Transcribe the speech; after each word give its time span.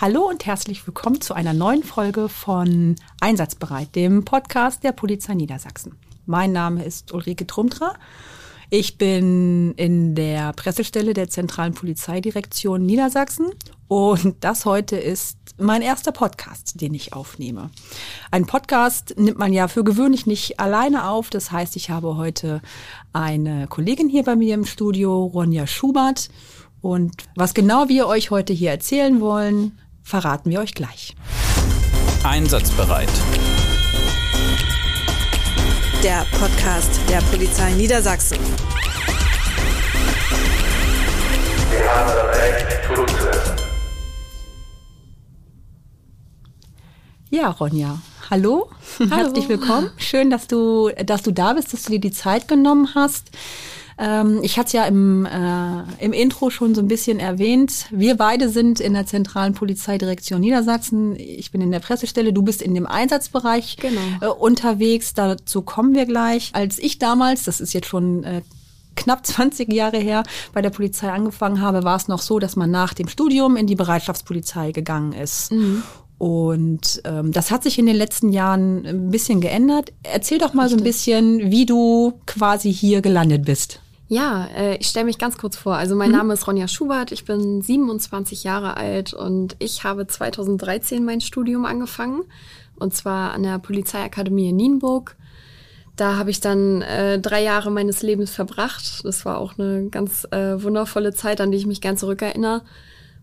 Hallo 0.00 0.26
und 0.26 0.46
herzlich 0.46 0.86
willkommen 0.86 1.20
zu 1.20 1.34
einer 1.34 1.52
neuen 1.52 1.82
Folge 1.82 2.30
von 2.30 2.96
Einsatzbereit, 3.20 3.94
dem 3.94 4.24
Podcast 4.24 4.82
der 4.82 4.92
Polizei 4.92 5.34
Niedersachsen. 5.34 5.94
Mein 6.24 6.52
Name 6.52 6.82
ist 6.86 7.12
Ulrike 7.12 7.46
Trumtra. 7.46 7.92
Ich 8.70 8.96
bin 8.96 9.74
in 9.74 10.14
der 10.14 10.54
Pressestelle 10.54 11.12
der 11.12 11.28
Zentralen 11.28 11.74
Polizeidirektion 11.74 12.86
Niedersachsen 12.86 13.50
und 13.88 14.36
das 14.40 14.64
heute 14.64 14.96
ist 14.96 15.36
mein 15.58 15.82
erster 15.82 16.12
Podcast, 16.12 16.80
den 16.80 16.94
ich 16.94 17.12
aufnehme. 17.12 17.68
Ein 18.30 18.46
Podcast 18.46 19.16
nimmt 19.18 19.36
man 19.36 19.52
ja 19.52 19.68
für 19.68 19.84
gewöhnlich 19.84 20.24
nicht 20.24 20.58
alleine 20.60 21.10
auf. 21.10 21.28
Das 21.28 21.52
heißt, 21.52 21.76
ich 21.76 21.90
habe 21.90 22.16
heute 22.16 22.62
eine 23.12 23.66
Kollegin 23.66 24.08
hier 24.08 24.22
bei 24.22 24.34
mir 24.34 24.54
im 24.54 24.64
Studio, 24.64 25.24
Ronja 25.24 25.66
Schubert. 25.66 26.30
Und 26.80 27.12
was 27.36 27.52
genau 27.52 27.90
wir 27.90 28.06
euch 28.06 28.30
heute 28.30 28.54
hier 28.54 28.70
erzählen 28.70 29.20
wollen, 29.20 29.78
verraten 30.02 30.50
wir 30.50 30.60
euch 30.60 30.74
gleich. 30.74 31.14
Einsatzbereit. 32.24 33.08
Der 36.02 36.26
Podcast 36.38 37.00
der 37.08 37.20
Polizei 37.30 37.72
Niedersachsen. 37.72 38.38
Wir 41.70 41.94
haben 41.94 42.08
das 42.08 42.36
Recht 42.38 42.66
zuzuhören. 42.86 43.56
Ja, 47.30 47.50
Ronja, 47.50 47.98
hallo, 48.28 48.70
herzlich 49.08 49.48
willkommen. 49.48 49.90
Schön, 49.98 50.30
dass 50.30 50.48
du, 50.48 50.90
dass 51.04 51.22
du 51.22 51.30
da 51.32 51.52
bist, 51.52 51.72
dass 51.72 51.84
du 51.84 51.92
dir 51.92 52.00
die 52.00 52.10
Zeit 52.10 52.48
genommen 52.48 52.94
hast. 52.94 53.30
Ähm, 54.00 54.40
ich 54.42 54.56
hatte 54.58 54.68
es 54.68 54.72
ja 54.72 54.86
im, 54.86 55.26
äh, 55.26 55.82
im 56.04 56.12
Intro 56.14 56.48
schon 56.48 56.74
so 56.74 56.80
ein 56.80 56.88
bisschen 56.88 57.20
erwähnt. 57.20 57.86
Wir 57.90 58.16
beide 58.16 58.48
sind 58.48 58.80
in 58.80 58.94
der 58.94 59.04
zentralen 59.04 59.52
Polizeidirektion 59.52 60.40
Niedersachsen. 60.40 61.14
Ich 61.16 61.50
bin 61.50 61.60
in 61.60 61.70
der 61.70 61.80
Pressestelle, 61.80 62.32
du 62.32 62.40
bist 62.42 62.62
in 62.62 62.74
dem 62.74 62.86
Einsatzbereich 62.86 63.76
Genau. 63.78 64.00
äh, 64.22 64.26
unterwegs. 64.28 65.12
Dazu 65.12 65.60
kommen 65.62 65.94
wir 65.94 66.06
gleich. 66.06 66.50
Als 66.54 66.78
ich 66.78 66.98
damals, 66.98 67.44
das 67.44 67.60
ist 67.60 67.74
jetzt 67.74 67.88
schon 67.88 68.24
äh, 68.24 68.40
knapp 68.96 69.26
20 69.26 69.70
Jahre 69.72 69.98
her 69.98 70.22
bei 70.54 70.62
der 70.62 70.70
Polizei 70.70 71.10
angefangen 71.10 71.60
habe, 71.60 71.84
war 71.84 71.96
es 71.96 72.08
noch 72.08 72.22
so, 72.22 72.38
dass 72.38 72.56
man 72.56 72.70
nach 72.70 72.94
dem 72.94 73.08
Studium 73.08 73.56
in 73.56 73.66
die 73.66 73.76
Bereitschaftspolizei 73.76 74.72
gegangen 74.72 75.12
ist. 75.12 75.52
Und 76.18 77.00
ähm, 77.04 77.32
das 77.32 77.50
hat 77.50 77.62
sich 77.62 77.78
in 77.78 77.86
den 77.86 77.96
letzten 77.96 78.30
Jahren 78.30 78.84
ein 78.86 79.10
bisschen 79.10 79.40
geändert. 79.40 79.92
Erzähl 80.02 80.38
doch 80.38 80.52
mal 80.54 80.68
so 80.68 80.76
ein 80.76 80.82
bisschen, 80.82 81.50
wie 81.50 81.64
du 81.64 82.14
quasi 82.26 82.72
hier 82.72 83.00
gelandet 83.00 83.44
bist. 83.46 83.80
Ja, 84.10 84.48
äh, 84.56 84.76
ich 84.78 84.88
stelle 84.88 85.06
mich 85.06 85.18
ganz 85.18 85.38
kurz 85.38 85.56
vor. 85.56 85.76
Also 85.76 85.94
mein 85.94 86.10
Name 86.10 86.34
ist 86.34 86.48
Ronja 86.48 86.66
Schubert, 86.66 87.12
ich 87.12 87.24
bin 87.24 87.62
27 87.62 88.42
Jahre 88.42 88.76
alt 88.76 89.14
und 89.14 89.54
ich 89.60 89.84
habe 89.84 90.04
2013 90.04 91.04
mein 91.04 91.20
Studium 91.20 91.64
angefangen 91.64 92.24
und 92.74 92.92
zwar 92.92 93.32
an 93.32 93.44
der 93.44 93.60
Polizeiakademie 93.60 94.48
in 94.48 94.56
Nienburg. 94.56 95.14
Da 95.94 96.16
habe 96.16 96.30
ich 96.30 96.40
dann 96.40 96.82
äh, 96.82 97.20
drei 97.20 97.40
Jahre 97.44 97.70
meines 97.70 98.02
Lebens 98.02 98.32
verbracht. 98.32 99.04
Das 99.04 99.24
war 99.24 99.38
auch 99.38 99.56
eine 99.56 99.90
ganz 99.90 100.26
äh, 100.32 100.60
wundervolle 100.60 101.14
Zeit, 101.14 101.40
an 101.40 101.52
die 101.52 101.58
ich 101.58 101.66
mich 101.66 101.80
gern 101.80 101.96
zurückerinnere. 101.96 102.62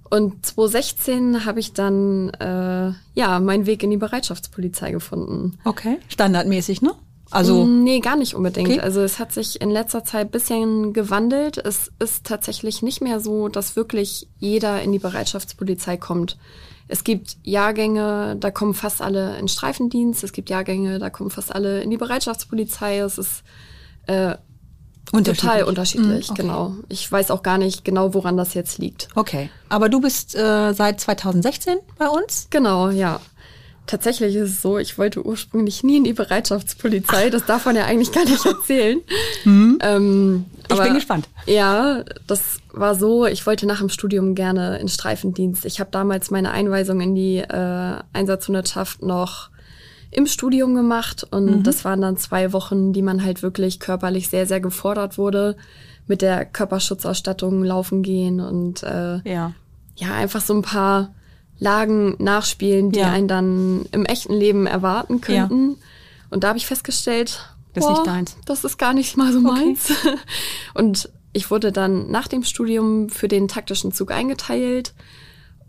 Und 0.10 0.46
2016 0.46 1.44
habe 1.44 1.60
ich 1.60 1.74
dann 1.74 2.30
äh, 2.30 2.94
ja 3.14 3.40
meinen 3.42 3.66
Weg 3.66 3.84
in 3.84 3.90
die 3.90 3.98
Bereitschaftspolizei 3.98 4.92
gefunden. 4.92 5.60
Okay. 5.66 5.98
Standardmäßig, 6.08 6.82
ne? 6.82 6.94
Also, 7.32 7.66
Mm, 7.66 7.84
Nee, 7.84 8.00
gar 8.00 8.16
nicht 8.16 8.34
unbedingt. 8.36 8.70
Okay. 8.70 8.80
Also 8.80 9.02
es 9.02 9.20
hat 9.20 9.32
sich 9.34 9.60
in 9.62 9.70
letzter 9.70 10.04
Zeit 10.04 10.32
bisschen 10.32 10.94
gewandelt. 10.94 11.58
Es 11.58 11.92
ist 12.00 12.26
tatsächlich 12.26 12.82
nicht 12.82 13.02
mehr 13.02 13.20
so, 13.20 13.48
dass 13.50 13.76
wirklich 13.76 14.28
jeder 14.40 14.82
in 14.82 14.92
die 14.92 15.00
Bereitschaftspolizei 15.00 15.98
kommt. 15.98 16.38
Es 16.90 17.04
gibt 17.04 17.36
Jahrgänge, 17.44 18.38
da 18.40 18.50
kommen 18.50 18.74
fast 18.74 19.02
alle 19.02 19.38
in 19.40 19.48
Streifendienst. 19.50 20.24
Es 20.24 20.32
gibt 20.32 20.50
Jahrgänge, 20.50 21.00
da 21.00 21.10
kommen 21.10 21.30
fast 21.30 21.54
alle 21.54 21.82
in 21.82 21.90
die 21.90 21.98
Bereitschaftspolizei. 21.98 23.00
Es 23.00 23.18
ist 23.18 23.44
äh, 24.06 24.36
total 25.12 25.64
unterschiedlich, 25.64 26.30
Mm, 26.30 26.32
okay. 26.32 26.42
genau. 26.42 26.76
Ich 26.90 27.10
weiß 27.12 27.32
auch 27.32 27.44
gar 27.44 27.58
nicht 27.58 27.84
genau, 27.86 28.14
woran 28.14 28.38
das 28.38 28.54
jetzt 28.54 28.78
liegt. 28.78 29.08
okay. 29.16 29.50
Aber 29.70 29.90
du 29.90 30.00
bist 30.00 30.34
äh, 30.36 30.74
seit 30.74 31.02
2016 31.02 31.78
bei 31.98 32.08
uns? 32.08 32.48
Genau, 32.50 32.90
ja. 32.90 33.20
Tatsächlich 33.88 34.36
ist 34.36 34.50
es 34.52 34.62
so, 34.62 34.78
ich 34.78 34.98
wollte 34.98 35.26
ursprünglich 35.26 35.82
nie 35.84 35.98
in 35.98 36.04
die 36.04 36.14
Bereitschaftspolizei. 36.14 37.30
Das 37.30 37.46
darf 37.46 37.66
man 37.66 37.76
ja 37.76 37.86
eigentlich 37.86 38.12
gar 38.12 38.26
nicht 38.26 38.46
erzählen. 38.46 39.00
Ähm, 39.46 40.46
Ich 40.66 40.72
aber- 40.74 40.84
bin 40.84 40.94
gespannt. 40.96 41.28
Ja, 41.46 42.04
das 42.28 42.60
war 42.74 42.96
so, 42.96 43.26
ich 43.26 43.46
wollte 43.48 43.66
nach 43.66 43.80
dem 43.80 43.90
Studium 43.90 44.36
gerne 44.36 44.78
in 44.80 44.90
Streifendienst. 44.90 45.66
Ich 45.66 45.80
habe 45.80 45.90
damals 45.92 46.30
meine 46.32 46.52
Einweisung 46.52 47.00
in 47.02 47.16
die 47.16 47.38
äh, 47.38 47.96
Einsatzhundertschaft 48.14 49.02
noch 49.02 49.50
im 50.12 50.26
Studium 50.28 50.74
gemacht 50.76 51.26
und 51.32 51.64
das 51.64 51.84
waren 51.86 52.02
dann 52.02 52.18
zwei 52.18 52.54
Wochen, 52.54 52.94
die 52.94 53.02
man 53.02 53.24
halt 53.24 53.44
wirklich 53.44 53.80
körperlich 53.80 54.30
sehr, 54.30 54.46
sehr 54.46 54.60
gefordert 54.60 55.18
wurde. 55.18 55.56
Mit 56.08 56.22
der 56.22 56.46
Körperschutzausstattung 56.46 57.64
laufen 57.64 58.04
gehen 58.04 58.40
und 58.40 58.84
äh, 58.84 59.20
Ja. 59.30 59.54
ja, 59.98 60.14
einfach 60.14 60.42
so 60.42 60.54
ein 60.54 60.62
paar 60.62 61.14
Lagen 61.60 62.16
nachspielen, 62.20 62.92
die 62.92 63.00
Ja. 63.00 63.12
einen 63.12 63.28
dann 63.28 63.86
im 63.92 64.06
echten 64.06 64.34
Leben 64.34 64.68
erwarten 64.68 65.22
könnten. 65.22 65.78
Und 66.30 66.44
da 66.44 66.50
habe 66.50 66.58
ich 66.58 66.68
festgestellt, 66.68 67.50
Das 67.74 67.84
ist 67.86 67.90
nicht 67.92 68.08
deins. 68.08 68.38
Das 68.46 68.64
ist 68.64 68.78
gar 68.78 68.94
nicht 68.94 69.18
mal 69.18 69.32
so 69.34 69.40
meins. 69.40 69.92
Und 70.74 71.10
ich 71.34 71.52
wurde 71.52 71.72
dann 71.72 72.10
nach 72.10 72.28
dem 72.28 72.44
Studium 72.44 73.10
für 73.10 73.28
den 73.28 73.48
taktischen 73.48 73.92
Zug 73.92 74.12
eingeteilt 74.12 74.94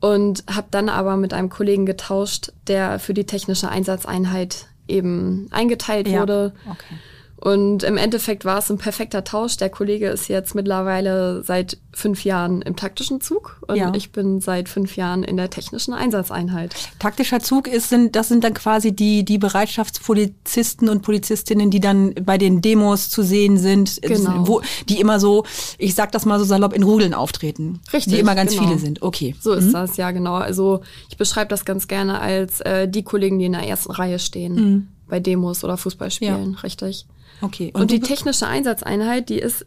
und 0.01 0.45
habe 0.51 0.69
dann 0.71 0.89
aber 0.89 1.17
mit 1.17 1.35
einem 1.35 1.51
Kollegen 1.51 1.85
getauscht, 1.85 2.53
der 2.69 2.99
für 2.99 3.13
die 3.15 3.25
technische 3.27 3.69
Einsatzeinheit 3.69 4.67
eben 4.87 5.49
eingeteilt 5.51 6.09
Ja. 6.09 6.21
wurde. 6.21 6.55
Okay. 6.71 6.95
Und 7.41 7.85
im 7.85 7.97
Endeffekt 7.97 8.45
war 8.45 8.59
es 8.59 8.69
ein 8.69 8.79
perfekter 8.79 9.23
Tausch. 9.23 9.57
Der 9.59 9.71
Kollege 9.71 10.09
ist 10.09 10.27
jetzt 10.29 10.57
mittlerweile 10.57 11.45
seit 11.45 11.79
fünf 11.93 12.25
Jahren 12.25 12.63
im 12.63 12.75
taktischen 12.75 13.21
Zug 13.21 13.61
und 13.69 13.77
Ja. 13.77 13.93
ich 13.95 14.11
bin 14.11 14.41
seit 14.41 14.69
fünf 14.69 14.97
Jahren 14.97 15.23
in 15.23 15.37
der 15.37 15.49
technischen 15.49 15.95
Einsatzeinheit. 15.95 16.75
Taktischer 16.99 17.39
Zug 17.39 17.69
ist, 17.69 17.91
sind, 17.91 18.17
das 18.17 18.27
sind 18.29 18.43
dann 18.43 18.55
quasi 18.55 18.91
die, 18.93 19.25
die 19.25 19.39
Bereitschaftspolizisten 19.39 20.89
und 20.89 21.03
Polizistinnen, 21.03 21.71
die 21.71 21.81
dann 21.81 22.15
bei 22.15 22.39
den 22.39 22.61
Demos 22.61 23.09
zu 23.11 23.23
sehen 23.23 23.57
sind, 23.59 24.01
Genau. 24.03 24.47
wo, 24.49 24.63
die 24.89 25.01
immer 25.01 25.21
so, 25.21 25.45
ich 25.79 25.95
sag 25.95 26.13
das 26.13 26.25
mal 26.27 26.39
so 26.39 26.45
salopp, 26.45 26.73
in 26.73 26.83
Rudeln 26.83 27.15
auftreten. 27.15 27.81
Richtig, 27.93 28.15
Die 28.15 28.19
immer 28.21 28.35
ganz 28.35 28.53
genau. 28.53 28.65
viele 28.67 28.79
sind. 28.79 29.03
Okay. 29.03 29.35
So 29.41 29.53
ist 29.53 29.73
das, 29.73 29.97
ja 29.97 30.11
genau. 30.11 30.35
Also 30.35 30.81
ich 31.09 31.17
beschreibe 31.17 31.49
das 31.51 31.65
ganz 31.65 31.89
gerne 31.89 32.21
als 32.21 32.61
äh, 32.63 32.89
die 32.89 33.03
Kollegen, 33.03 33.39
die 33.39 33.45
in 33.47 33.53
der 33.53 33.63
ersten 33.67 33.93
Reihe 33.93 34.19
stehen 34.19 34.89
bei 35.09 35.21
Demos 35.21 35.65
oder 35.65 35.77
Fußballspielen, 35.77 36.57
richtig. 36.57 37.07
Okay. 37.41 37.71
Und, 37.75 37.91
die 37.91 38.01
du- 38.01 38.07
technische 38.07 38.47
Einsatzeinheit, 38.47 39.29
die 39.29 39.39
ist 39.39 39.67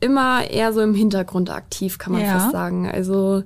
immer 0.00 0.48
eher 0.50 0.72
so 0.72 0.80
im 0.80 0.94
Hintergrund 0.94 1.50
aktiv, 1.50 1.98
kann 1.98 2.12
man 2.12 2.22
Ja. 2.22 2.38
fast 2.38 2.52
sagen. 2.52 2.88
Also 2.90 3.42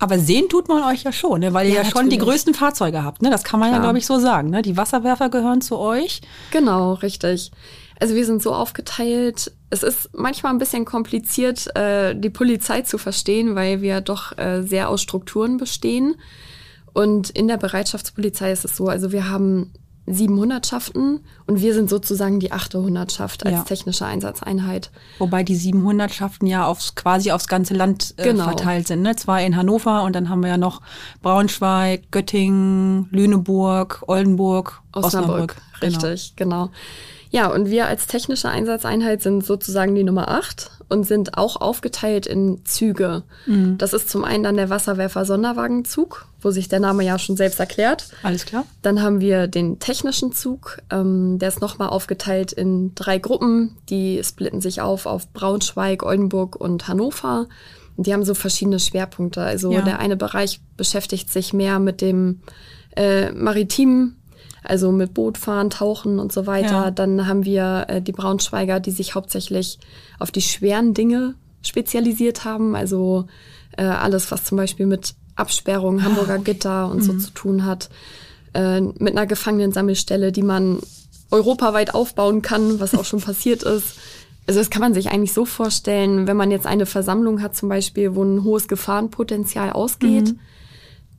aber 0.00 0.18
sehen 0.18 0.48
tut 0.48 0.68
man 0.68 0.82
euch 0.92 1.04
ja 1.04 1.12
schon, 1.12 1.40
ne? 1.40 1.54
weil 1.54 1.68
ihr 1.68 1.74
ja, 1.76 1.82
Ja, 1.82 1.88
schon 1.90 2.10
die 2.10 2.18
größten 2.18 2.52
Fahrzeuge 2.52 3.02
habt. 3.04 3.22
Ne? 3.22 3.30
Das 3.30 3.42
kann 3.44 3.58
man 3.60 3.68
ja, 3.70 3.76
Klar. 3.76 3.86
glaube 3.86 3.98
ich, 3.98 4.06
so 4.06 4.18
sagen. 4.18 4.50
Ne? 4.50 4.60
Die 4.60 4.76
Wasserwerfer 4.76 5.30
gehören 5.30 5.60
zu 5.62 5.78
euch. 5.78 6.20
Genau, 6.50 6.94
richtig. 6.94 7.52
Also 8.00 8.14
wir 8.14 8.26
sind 8.26 8.42
so 8.42 8.52
aufgeteilt. 8.52 9.52
Es 9.70 9.82
ist 9.82 10.10
manchmal 10.12 10.52
ein 10.52 10.58
bisschen 10.58 10.84
kompliziert, 10.84 11.74
äh, 11.76 12.14
die 12.14 12.28
Polizei 12.28 12.82
zu 12.82 12.98
verstehen, 12.98 13.54
weil 13.54 13.82
wir 13.82 14.00
doch 14.00 14.36
äh, 14.36 14.62
sehr 14.62 14.88
aus 14.90 15.00
Strukturen 15.00 15.56
bestehen. 15.56 16.16
Und 16.92 17.30
in 17.30 17.48
der 17.48 17.56
Bereitschaftspolizei 17.56 18.52
ist 18.52 18.64
es 18.64 18.76
so, 18.76 18.88
also 18.88 19.10
wir 19.12 19.30
haben 19.30 19.72
sieben 20.06 20.36
Hundertschaften 20.38 21.20
und 21.46 21.60
wir 21.60 21.72
sind 21.74 21.88
sozusagen 21.88 22.38
die 22.40 22.52
achte 22.52 22.78
Hundertschaft 22.80 23.46
als 23.46 23.54
Ja. 23.54 23.62
technische 23.62 24.04
Einsatzeinheit. 24.04 24.90
Wobei 25.18 25.42
die 25.42 25.56
700 25.56 26.12
Schaften 26.12 26.46
ja 26.46 26.66
aufs, 26.66 26.94
quasi 26.94 27.32
aufs 27.32 27.48
ganze 27.48 27.72
Land 27.74 28.14
äh, 28.18 28.24
Genau. 28.24 28.44
verteilt 28.44 28.86
sind. 28.88 29.00
Ne? 29.02 29.16
Zwei 29.16 29.46
in 29.46 29.56
Hannover 29.56 30.02
und 30.02 30.14
dann 30.14 30.28
haben 30.28 30.42
wir 30.42 30.50
ja 30.50 30.58
noch 30.58 30.82
Braunschweig, 31.22 32.10
Göttingen, 32.10 33.08
Lüneburg, 33.10 34.02
Oldenburg, 34.06 34.82
Osnabrück, 34.92 35.56
Genau. 35.80 35.98
richtig, 36.00 36.34
genau. 36.36 36.70
Ja, 37.30 37.48
und 37.48 37.68
wir 37.70 37.86
als 37.88 38.06
technische 38.06 38.48
Einsatzeinheit 38.48 39.22
sind 39.22 39.44
sozusagen 39.44 39.94
die 39.94 40.04
Nummer 40.04 40.28
acht 40.28 40.70
und 40.88 41.04
sind 41.04 41.36
auch 41.38 41.56
aufgeteilt 41.60 42.26
in 42.26 42.64
Züge. 42.64 43.22
Mhm. 43.46 43.78
Das 43.78 43.92
ist 43.92 44.08
zum 44.10 44.24
einen 44.24 44.44
dann 44.44 44.56
der 44.56 44.70
Wasserwerfer-Sonderwagenzug, 44.70 46.26
wo 46.40 46.50
sich 46.50 46.68
der 46.68 46.80
Name 46.80 47.04
ja 47.04 47.18
schon 47.18 47.36
selbst 47.36 47.60
erklärt. 47.60 48.08
Alles 48.22 48.44
klar? 48.46 48.64
Dann 48.82 49.02
haben 49.02 49.20
wir 49.20 49.46
den 49.46 49.78
technischen 49.78 50.32
Zug, 50.32 50.78
ähm, 50.90 51.38
der 51.38 51.48
ist 51.48 51.60
nochmal 51.60 51.88
aufgeteilt 51.88 52.52
in 52.52 52.94
drei 52.94 53.18
Gruppen. 53.18 53.76
Die 53.88 54.22
splitten 54.22 54.60
sich 54.60 54.80
auf 54.80 55.06
auf 55.06 55.32
Braunschweig, 55.32 56.02
Oldenburg 56.02 56.56
und 56.56 56.88
Hannover. 56.88 57.46
Und 57.96 58.06
die 58.06 58.12
haben 58.12 58.24
so 58.24 58.34
verschiedene 58.34 58.80
Schwerpunkte. 58.80 59.42
Also 59.42 59.72
Ja. 59.72 59.82
der 59.82 59.98
eine 60.00 60.16
Bereich 60.16 60.60
beschäftigt 60.76 61.32
sich 61.32 61.52
mehr 61.52 61.78
mit 61.78 62.00
dem 62.00 62.40
äh, 62.96 63.32
maritimen, 63.32 64.16
also 64.64 64.90
mit 64.90 65.14
Bootfahren, 65.14 65.70
Tauchen 65.70 66.18
und 66.18 66.32
so 66.32 66.46
weiter. 66.46 66.84
Ja. 66.84 66.90
Dann 66.90 67.26
haben 67.26 67.44
wir 67.44 67.86
äh, 67.88 68.02
die 68.02 68.12
Braunschweiger, 68.12 68.80
die 68.80 68.90
sich 68.90 69.14
hauptsächlich 69.14 69.78
auf 70.18 70.30
die 70.30 70.42
schweren 70.42 70.94
Dinge 70.94 71.34
spezialisiert 71.62 72.44
haben. 72.44 72.74
Also 72.74 73.26
äh, 73.76 73.84
alles, 73.84 74.30
was 74.30 74.44
zum 74.44 74.56
Beispiel 74.56 74.86
mit 74.86 75.14
Absperrung, 75.36 76.02
Hamburger 76.02 76.38
Gitter 76.38 76.90
und 76.90 77.02
so 77.02 77.12
zu 77.14 77.30
tun 77.30 77.64
hat. 77.64 77.90
Äh, 78.54 78.80
mit 78.80 79.16
einer 79.16 79.26
Gefangenensammelstelle, 79.26 80.32
die 80.32 80.42
man 80.42 80.78
europaweit 81.30 81.94
aufbauen 81.94 82.42
kann, 82.42 82.80
was 82.80 82.94
auch 82.94 83.04
schon 83.04 83.20
passiert 83.20 83.62
ist. 83.62 83.96
Also 84.46 84.60
das 84.60 84.70
kann 84.70 84.82
man 84.82 84.94
sich 84.94 85.10
eigentlich 85.10 85.32
so 85.32 85.44
vorstellen, 85.44 86.26
wenn 86.26 86.36
man 86.36 86.50
jetzt 86.50 86.66
eine 86.66 86.86
Versammlung 86.86 87.42
hat 87.42 87.56
zum 87.56 87.68
Beispiel, 87.68 88.14
wo 88.14 88.22
ein 88.22 88.44
hohes 88.44 88.68
Gefahrenpotenzial 88.68 89.72
ausgeht, 89.72 90.34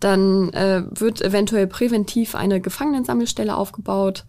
dann 0.06 0.54
äh, 0.54 0.84
wird 0.92 1.22
eventuell 1.22 1.66
präventiv 1.66 2.36
eine 2.36 2.62
Gefangenensammelstelle 2.62 3.56
aufgebaut. 3.56 4.26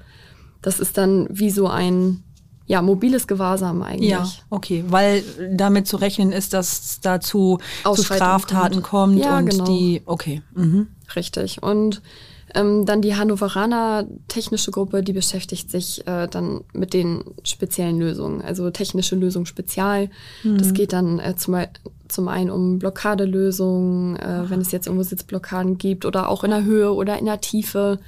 Das 0.62 0.81
ist 0.81 0.96
dann 0.96 1.28
wie 1.31 1.50
so 1.50 1.69
ein 1.69 2.23
ja, 2.64 2.81
mobiles 2.82 3.26
Gewahrsam 3.26 3.82
eigentlich. 3.82 4.11
Ja, 4.11 4.26
okay, 4.50 4.84
weil 4.88 5.23
damit 5.52 5.87
zu 5.87 5.99
rechnen 5.99 6.32
ist, 6.32 6.52
dass 6.52 6.81
es 6.81 7.00
da 7.00 7.20
zu, 7.20 7.58
Straftaten 7.94 8.82
kommt, 8.82 9.17
kommt. 9.17 9.19
Ja, 9.19 9.38
und 9.38 9.50
genau. 9.50 9.64
die, 9.64 10.02
okay. 10.06 10.43
Mhm. 10.55 10.88
Richtig. 11.14 11.62
Und 11.62 12.02
ähm, 12.56 12.86
dann 12.86 13.02
die 13.02 13.14
Hannoveraner 13.14 14.06
technische 14.28 14.70
Gruppe, 14.70 15.02
die 15.02 15.12
beschäftigt 15.12 15.70
sich 15.70 16.06
äh, 16.06 16.26
dann 16.26 16.62
mit 16.72 16.94
den 16.94 17.22
speziellen 17.44 17.98
Lösungen, 17.98 18.40
also 18.40 18.70
technische 18.70 19.14
Lösung 19.14 19.46
spezial. 19.46 20.10
Das 20.42 20.72
geht 20.72 20.92
dann 20.92 21.18
äh, 21.18 21.36
zum, 21.36 21.56
zum 22.08 22.28
einen 22.28 22.50
um 22.50 22.78
Blockadelösungen, 22.78 24.16
äh, 24.16 24.48
wenn 24.48 24.60
es 24.60 24.72
jetzt 24.72 24.86
irgendwo 24.86 25.04
Sitzblockaden 25.04 25.78
gibt 25.78 26.04
oder 26.04 26.28
auch 26.28 26.44
in 26.44 26.50
der 26.50 26.64
Höhe 26.64 26.92
oder 26.92 27.18
in 27.18 27.26
der 27.26 27.40
Tiefe, 27.40 27.98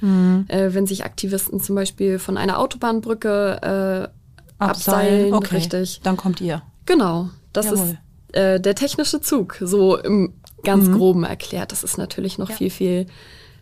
äh, 0.47 0.73
wenn 0.73 0.87
sich 0.87 1.05
Aktivisten 1.05 1.59
zum 1.59 1.75
Beispiel 1.75 2.19
von 2.19 2.37
einer 2.37 2.59
Autobahnbrücke 2.59 4.09
äh, 4.09 4.63
abseilen. 4.63 5.33
okay. 5.33 5.57
Richtig. 5.57 6.01
Dann 6.03 6.17
kommt 6.17 6.41
ihr. 6.41 6.61
Genau, 6.85 7.29
das 7.53 7.67
Jawohl. 7.67 7.97
ist 8.31 8.35
äh, 8.35 8.59
der 8.59 8.75
technische 8.75 9.21
Zug, 9.21 9.57
so 9.61 9.97
im 9.97 10.33
ganz 10.63 10.91
groben 10.91 11.23
erklärt. 11.23 11.71
Das 11.71 11.83
ist 11.83 11.97
natürlich 11.97 12.37
noch 12.37 12.51
viel, 12.51 12.69
viel 12.69 13.05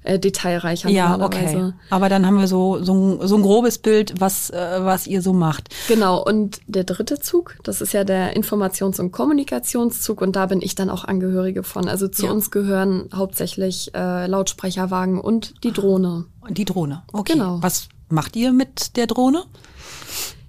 äh, 0.08 0.20
detailreicher 0.20 0.90
Ja, 0.90 1.20
okay. 1.20 1.74
Aber 1.90 2.10
dann 2.10 2.26
haben 2.26 2.40
wir 2.40 2.48
so, 2.48 2.82
so, 2.84 2.94
ein, 2.94 3.28
so 3.28 3.36
ein 3.36 3.42
grobes 3.42 3.78
Bild, 3.78 4.20
was, 4.20 4.50
äh, 4.50 4.80
was 4.80 5.06
ihr 5.06 5.22
so 5.22 5.34
macht. 5.34 5.70
Genau, 5.88 6.24
und 6.24 6.62
der 6.68 6.86
dritte 6.86 7.20
Zug, 7.20 7.56
das 7.64 7.82
ist 7.82 7.94
ja 7.94 8.04
der 8.04 8.36
Informations- 8.36 9.00
und 9.00 9.12
Kommunikationszug 9.12 10.22
und 10.22 10.36
da 10.36 10.46
bin 10.46 10.62
ich 10.62 10.76
dann 10.76 10.90
auch 10.90 11.04
Angehörige 11.04 11.64
von. 11.64 11.88
Also 11.88 12.08
zu 12.08 12.26
Ja. 12.26 12.32
uns 12.32 12.52
gehören 12.52 13.10
hauptsächlich 13.14 13.94
äh, 13.94 14.28
Lautsprecherwagen 14.28 15.20
und 15.20 15.64
die 15.64 15.72
Drohne. 15.74 16.26
Die 16.50 16.66
Drohne. 16.66 17.04
Okay. 17.12 17.34
Genau. 17.34 17.58
Was 17.62 17.90
macht 18.10 18.36
ihr 18.36 18.54
mit 18.54 18.96
der 18.96 19.08
Drohne? 19.08 19.44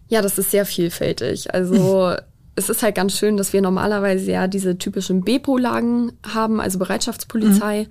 Ja, 0.08 0.22
das 0.22 0.38
ist 0.38 0.50
sehr 0.52 0.64
vielfältig. 0.64 1.52
Also 1.52 2.14
es 2.54 2.68
ist 2.68 2.82
halt 2.82 2.94
ganz 2.94 3.12
schön, 3.16 3.36
dass 3.36 3.52
wir 3.52 3.60
normalerweise 3.60 4.30
ja 4.30 4.46
diese 4.48 4.78
typischen 4.78 5.22
Bepo-Lagen 5.22 6.12
haben, 6.26 6.60
also 6.60 6.78
Bereitschaftspolizei, 6.78 7.88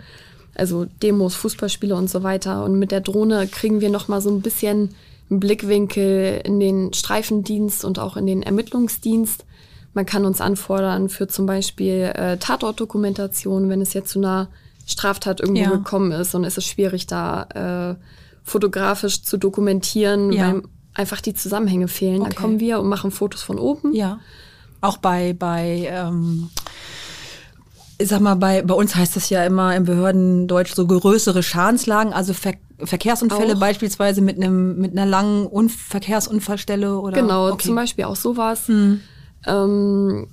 also 0.57 0.86
Demos, 1.04 1.36
Fußballspiele 1.36 1.95
und 1.95 2.09
so 2.09 2.24
weiter. 2.24 2.63
Und 2.63 2.80
mit 2.80 2.92
der 2.92 3.01
Drohne 3.01 3.48
kriegen 3.48 3.80
wir 3.81 3.89
noch 3.89 4.07
mal 4.07 4.21
so 4.21 4.30
ein 4.30 4.42
bisschen 4.42 4.89
einen 5.30 5.39
Blickwinkel 5.39 6.42
in 6.44 6.59
den 6.59 6.94
Streifendienst 6.94 7.83
und 7.86 8.00
auch 8.00 8.18
in 8.18 8.25
den 8.27 8.44
Ermittlungsdienst. 8.44 9.45
Man 9.94 10.06
kann 10.06 10.25
uns 10.25 10.42
anfordern 10.42 11.09
für 11.09 11.27
zum 11.27 11.45
Beispiel 11.45 12.12
äh, 12.15 12.38
Tatortdokumentation, 12.38 13.69
wenn 13.69 13.81
es 13.81 13.94
jetzt 13.94 14.12
zu 14.12 14.19
einer 14.19 14.48
Straftat 14.86 15.39
irgendwo 15.42 15.62
Ja. 15.63 15.69
gekommen 15.71 16.12
ist 16.12 16.33
und 16.36 16.44
es 16.45 16.57
ist 16.57 16.65
schwierig, 16.65 17.07
da 17.07 17.95
äh, 17.95 17.95
fotografisch 18.44 19.24
zu 19.24 19.38
dokumentieren, 19.38 20.31
Ja. 20.31 20.54
weil 20.54 20.62
einfach 20.94 21.19
die 21.21 21.33
Zusammenhänge 21.33 21.88
fehlen. 21.88 22.19
Dann 22.19 22.31
Okay. 22.31 22.42
kommen 22.42 22.59
wir 22.59 22.80
und 22.80 22.88
machen 22.88 23.12
Fotos 23.12 23.44
von 23.44 23.59
oben. 23.59 23.94
Ja. 23.94 24.19
Auch 24.80 24.98
bei, 24.98 25.33
bei 25.33 25.89
ähm, 25.92 26.50
ich 27.99 28.07
sag 28.09 28.19
mal, 28.21 28.35
bei, 28.35 28.61
bei 28.61 28.73
uns 28.73 28.95
heißt 28.95 29.15
das 29.15 29.29
ja 29.29 29.44
immer 29.44 29.75
im 29.75 29.85
Behördendeutsch 29.85 30.73
so 30.75 30.85
größere 30.85 31.44
Schadenslagen, 31.44 32.13
also 32.13 32.33
Ver 32.33 32.53
Verkehrsunfälle 32.79 33.55
Auch. 33.55 33.59
beispielsweise 33.59 34.21
mit 34.21 34.38
einem 34.38 34.77
mit 34.77 34.91
einer 34.91 35.07
langen 35.07 35.47
Un 35.51 35.67
Verkehrsunfallstelle 35.67 36.99
oder 36.99 37.19
Genau, 37.19 37.49
okay. 37.51 37.65
zum 37.65 37.75
Beispiel 37.75 38.03
auch 38.03 38.15
sowas. 38.15 38.69
Ähm, 38.69 40.27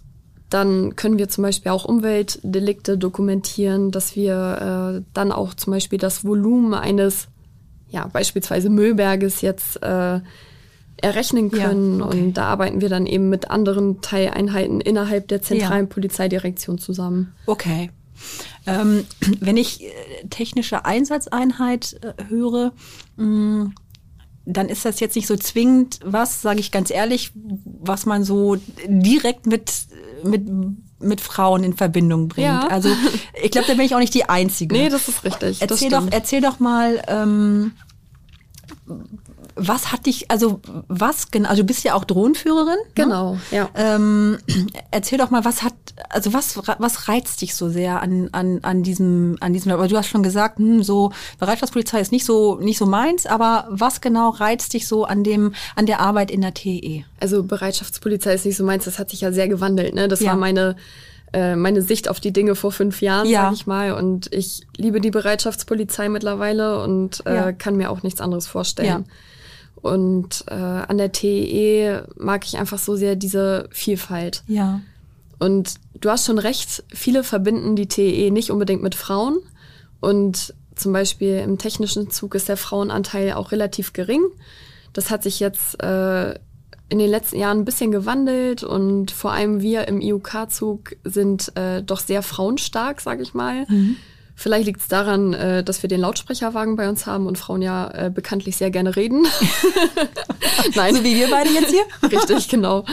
dann 0.50 0.94
können 0.94 1.16
wir 1.16 1.30
zum 1.30 1.42
Beispiel 1.42 1.72
auch 1.72 1.86
Umweltdelikte 1.86 2.98
dokumentieren, 2.98 3.90
dass 3.92 4.14
wir 4.14 4.98
äh, 4.98 5.02
dann 5.14 5.32
auch 5.32 5.54
zum 5.54 5.72
Beispiel 5.72 5.98
das 5.98 6.24
Volumen 6.24 6.74
eines, 6.74 7.28
ja, 7.88 8.08
beispielsweise 8.08 8.68
Müllberges 8.68 9.40
jetzt 9.40 9.82
äh, 9.82 10.20
errechnen 10.96 11.50
Ja, 11.50 11.68
können. 11.68 12.02
okay. 12.02 12.18
Und 12.20 12.34
da 12.34 12.44
arbeiten 12.46 12.80
wir 12.80 12.88
dann 12.88 13.06
eben 13.06 13.28
mit 13.28 13.50
anderen 13.50 14.00
Teileinheiten 14.00 14.80
innerhalb 14.80 15.28
der 15.28 15.42
zentralen 15.42 15.86
Ja. 15.86 15.92
Polizeidirektion 15.92 16.78
zusammen. 16.78 17.34
Okay. 17.46 17.90
Ähm, 18.66 19.04
wenn 19.40 19.56
ich 19.56 19.82
äh, 19.84 19.88
technische 20.30 20.84
Einsatzeinheit 20.84 21.96
äh, 22.02 22.24
höre, 22.28 22.72
mh, 23.16 23.70
dann 24.46 24.68
ist 24.68 24.84
das 24.84 25.00
jetzt 25.00 25.16
nicht 25.16 25.26
so 25.26 25.36
zwingend 25.36 26.00
was, 26.04 26.42
sage 26.42 26.60
ich 26.60 26.70
ganz 26.70 26.90
ehrlich, 26.90 27.32
was 27.64 28.04
man 28.06 28.24
so 28.24 28.56
direkt 28.86 29.46
mit, 29.46 29.72
mit, 30.22 30.42
mit 31.00 31.20
Frauen 31.22 31.64
in 31.64 31.72
Verbindung 31.74 32.28
bringt. 32.28 32.46
Ja. 32.46 32.68
Also 32.68 32.90
ich 33.42 33.50
glaube, 33.50 33.66
da 33.68 33.72
bin 33.74 33.86
ich 33.86 33.94
auch 33.94 34.00
nicht 34.00 34.12
die 34.12 34.28
Einzige. 34.28 34.74
Nee, 34.74 34.90
das 34.90 35.08
ist 35.08 35.24
richtig. 35.24 35.62
erzähl, 35.62 35.88
doch, 35.90 36.06
erzähl 36.10 36.42
doch 36.42 36.60
mal, 36.60 37.02
ähm, 37.08 37.72
was 39.56 39.92
hat 39.92 40.06
dich, 40.06 40.30
also 40.30 40.60
was 40.88 41.30
genau, 41.30 41.48
also 41.50 41.62
du 41.62 41.66
bist 41.66 41.84
ja 41.84 41.94
auch 41.94 42.04
Drohnenführerin. 42.04 42.74
Ne? 42.74 42.90
Genau, 42.94 43.36
ja. 43.50 43.68
Ähm, 43.74 44.38
erzähl 44.90 45.18
doch 45.18 45.30
mal, 45.30 45.44
was 45.44 45.62
hat, 45.62 45.74
also 46.08 46.32
was, 46.32 46.56
was 46.78 47.08
reizt 47.08 47.42
dich 47.42 47.54
so 47.54 47.68
sehr 47.68 48.02
an, 48.02 48.30
an, 48.32 48.60
an 48.62 48.82
diesem, 48.82 49.36
an 49.40 49.52
diesem, 49.52 49.70
aber 49.72 49.86
du 49.86 49.96
hast 49.96 50.08
schon 50.08 50.22
gesagt, 50.22 50.58
hm, 50.58 50.82
so 50.82 51.12
Bereitschaftspolizei 51.38 52.00
ist 52.00 52.10
nicht 52.10 52.24
so, 52.24 52.56
nicht 52.56 52.78
so 52.78 52.86
meins, 52.86 53.26
aber 53.26 53.66
was 53.70 54.00
genau 54.00 54.30
reizt 54.30 54.72
dich 54.72 54.88
so 54.88 55.04
an 55.04 55.22
dem, 55.22 55.54
an 55.76 55.86
der 55.86 56.00
Arbeit 56.00 56.30
in 56.30 56.40
der? 56.40 56.54
TE? 56.54 57.04
Also 57.20 57.42
Bereitschaftspolizei 57.42 58.34
ist 58.34 58.46
nicht 58.46 58.56
so 58.56 58.64
meins, 58.64 58.84
das 58.84 58.98
hat 58.98 59.10
sich 59.10 59.20
ja 59.20 59.32
sehr 59.32 59.48
gewandelt. 59.48 59.94
Ne? 59.94 60.08
Das 60.08 60.20
Ja. 60.20 60.30
war 60.30 60.36
meine, 60.36 60.76
äh, 61.32 61.56
meine 61.56 61.82
Sicht 61.82 62.08
auf 62.08 62.20
die 62.20 62.32
Dinge 62.32 62.54
vor 62.54 62.70
fünf 62.72 63.02
Jahren, 63.02 63.26
Ja. 63.28 63.42
sag 63.46 63.54
ich 63.54 63.66
mal. 63.66 63.92
Und 63.92 64.32
ich 64.32 64.62
liebe 64.76 65.00
die 65.00 65.10
Bereitschaftspolizei 65.10 66.08
mittlerweile 66.08 66.82
und 66.82 67.24
äh, 67.26 67.34
Ja. 67.34 67.52
kann 67.52 67.76
mir 67.76 67.90
auch 67.90 68.02
nichts 68.02 68.20
anderes 68.20 68.46
vorstellen. 68.46 68.88
Ja. 68.88 69.02
Und 69.84 70.46
äh, 70.48 70.54
an 70.54 70.96
der 70.96 71.12
TE 71.12 72.08
mag 72.16 72.46
ich 72.46 72.56
einfach 72.56 72.78
so 72.78 72.96
sehr 72.96 73.16
diese 73.16 73.68
Vielfalt. 73.70 74.42
Ja. 74.46 74.80
Und 75.38 75.74
du 75.92 76.08
hast 76.08 76.24
schon 76.24 76.38
recht, 76.38 76.82
viele 76.88 77.22
verbinden 77.22 77.76
die 77.76 77.86
TE 77.86 78.30
nicht 78.30 78.50
unbedingt 78.50 78.82
mit 78.82 78.94
Frauen. 78.94 79.40
Und 80.00 80.54
zum 80.74 80.94
Beispiel 80.94 81.36
im 81.36 81.58
technischen 81.58 82.08
Zug 82.08 82.34
ist 82.34 82.48
der 82.48 82.56
Frauenanteil 82.56 83.34
auch 83.34 83.52
relativ 83.52 83.92
gering. 83.92 84.22
Das 84.94 85.10
hat 85.10 85.22
sich 85.22 85.38
jetzt 85.38 85.78
äh, 85.82 86.30
in 86.88 86.98
den 86.98 87.10
letzten 87.10 87.38
Jahren 87.38 87.58
ein 87.58 87.64
bisschen 87.66 87.90
gewandelt 87.90 88.62
und 88.62 89.10
vor 89.10 89.32
allem 89.32 89.60
wir 89.60 89.86
im 89.86 90.00
IUK-Zug 90.00 90.96
sind 91.04 91.54
äh, 91.58 91.82
doch 91.82 92.00
sehr 92.00 92.22
frauenstark, 92.22 93.02
sage 93.02 93.22
ich 93.22 93.34
mal. 93.34 93.66
Vielleicht 94.36 94.66
liegt 94.66 94.80
es 94.80 94.88
daran, 94.88 95.32
äh, 95.32 95.62
dass 95.62 95.82
wir 95.82 95.88
den 95.88 96.00
Lautsprecherwagen 96.00 96.74
bei 96.76 96.88
uns 96.88 97.06
haben 97.06 97.26
und 97.26 97.38
Frauen 97.38 97.62
ja 97.62 97.88
äh, 97.92 98.10
bekanntlich 98.10 98.56
sehr 98.56 98.70
gerne 98.70 98.96
reden. 98.96 99.26
Nein, 100.74 100.94
So 100.96 101.04
wie 101.04 101.14
wir 101.16 101.30
beide 101.30 101.50
jetzt 101.50 101.70
hier? 101.70 101.84
Richtig, 102.10 102.48
genau. 102.48 102.84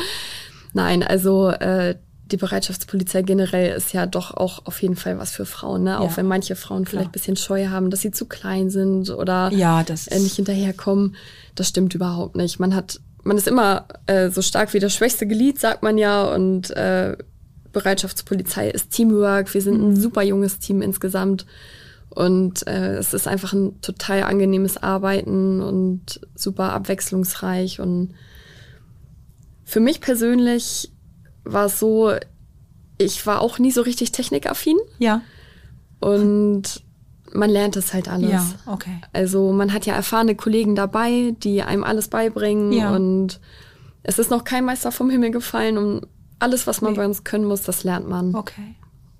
Nein, 0.74 1.04
also 1.04 1.50
äh, 1.50 1.96
die 2.32 2.38
Bereitschaftspolizei 2.38 3.24
generell 3.24 3.76
ist 3.76 3.92
ja 3.92 4.06
doch 4.06 4.32
auch 4.36 4.66
auf 4.66 4.82
jeden 4.82 4.96
Fall 4.96 5.18
was 5.20 5.32
für 5.32 5.46
Frauen, 5.46 5.84
ne? 5.84 6.00
Auch 6.00 6.12
Ja. 6.12 6.18
wenn 6.18 6.28
manche 6.28 6.56
Frauen 6.56 6.86
vielleicht 6.86 7.10
ein 7.10 7.12
bisschen 7.12 7.36
Scheu 7.36 7.68
haben, 7.68 7.90
dass 7.90 8.02
sie 8.02 8.12
zu 8.12 8.26
klein 8.26 8.70
sind 8.70 9.10
oder 9.10 9.52
Ja, 9.52 9.84
das 9.84 10.08
äh, 10.08 10.20
nicht 10.20 10.36
hinterherkommen. 10.36 11.16
Das 11.56 11.68
stimmt 11.68 11.94
überhaupt 11.94 12.36
nicht. 12.38 12.60
Man 12.60 12.74
hat, 12.74 13.02
man 13.24 13.38
ist 13.38 13.48
immer 13.50 13.86
äh, 14.06 14.30
so 14.30 14.42
stark 14.42 14.74
wie 14.74 14.80
das 14.80 14.94
schwächste 14.94 15.28
Glied, 15.28 15.60
sagt 15.60 15.84
man 15.84 15.98
ja, 15.98 16.24
und 16.24 16.70
äh, 16.72 17.18
Bereitschaftspolizei 17.72 18.70
ist 18.70 18.92
Teamwork. 18.92 19.54
Wir 19.54 19.62
sind 19.62 19.82
ein 19.82 19.96
super 19.96 20.22
junges 20.24 20.60
Team 20.60 20.82
insgesamt. 20.82 21.46
Und 22.10 22.68
äh, 22.68 22.96
es 22.96 23.14
ist 23.14 23.28
einfach 23.28 23.54
ein 23.54 23.80
total 23.82 24.24
angenehmes 24.24 24.76
Arbeiten 24.78 25.62
und 25.62 26.20
super 26.36 26.74
abwechslungsreich. 26.74 27.80
Und 27.80 28.14
für 29.64 29.80
mich 29.80 30.02
persönlich 30.02 30.92
war 31.46 31.68
es 31.68 31.80
so, 31.80 32.12
ich 32.98 33.26
war 33.26 33.42
auch 33.42 33.60
nie 33.60 33.72
so 33.72 33.82
richtig 33.82 34.12
technikaffin 34.12 34.78
Ja. 35.00 35.22
und 36.00 36.84
man 37.34 37.50
lernt 37.50 37.78
es 37.78 37.94
halt 37.94 38.10
alles. 38.10 38.30
Ja, 38.30 38.46
okay. 38.66 39.00
Also 39.14 39.54
man 39.54 39.72
hat 39.74 39.86
ja 39.86 39.94
erfahrene 39.96 40.36
Kollegen 40.36 40.76
dabei, 40.76 41.34
die 41.42 41.64
einem 41.64 41.86
alles 41.86 42.10
beibringen 42.10 42.74
Ja. 42.74 42.94
und 42.94 43.40
es 44.04 44.20
ist 44.20 44.30
noch 44.32 44.44
kein 44.44 44.66
Meister 44.66 44.92
vom 44.92 45.10
Himmel 45.10 45.32
gefallen 45.32 45.78
und 45.78 46.08
alles, 46.42 46.68
was 46.68 46.82
man 46.82 46.92
Nee. 46.94 46.98
bei 46.98 47.06
uns 47.06 47.24
können 47.24 47.46
muss, 47.46 47.62
das 47.64 47.84
lernt 47.84 48.08
man. 48.10 48.36
Okay. 48.36 48.76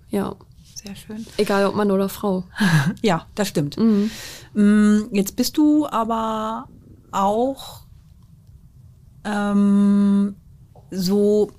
Ja, 0.10 0.36
Sehr 0.76 0.96
schön. 0.96 1.26
egal 1.38 1.66
ob 1.66 1.76
Mann 1.76 1.92
oder 1.92 2.10
Frau. 2.10 2.44
Ja, 3.02 3.26
das 3.36 3.48
stimmt. 3.48 3.78
Mm, 3.78 5.04
Jetzt 5.12 5.36
bist 5.36 5.58
du 5.58 5.88
aber 5.88 6.68
auch 7.12 7.82
ähm, 9.24 10.36
so, 10.90 11.52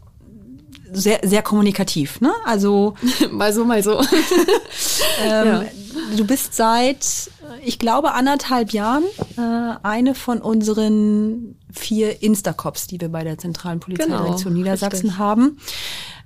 sehr, 0.92 1.20
sehr 1.22 1.42
kommunikativ, 1.42 2.20
ne? 2.20 2.32
Also 2.44 2.94
mal 3.30 3.52
so, 3.52 3.64
mal 3.64 3.82
so. 3.82 4.00
ähm, 5.24 5.46
Ja. 5.46 5.64
du 6.16 6.24
bist 6.26 6.54
seit, 6.54 7.30
ich 7.64 7.78
glaube, 7.78 8.12
anderthalb 8.14 8.72
Jahren 8.72 9.04
äh, 9.36 9.74
eine 9.82 10.14
von 10.14 10.38
unseren 10.40 11.56
vier 11.72 12.22
Instacops, 12.22 12.86
die 12.86 13.00
wir 13.00 13.08
bei 13.08 13.24
der 13.24 13.38
Zentralen 13.38 13.80
Polizeidirektion 13.80 14.52
Genau, 14.54 14.64
Niedersachsen 14.64 15.06
richtig. 15.08 15.18
haben. 15.18 15.58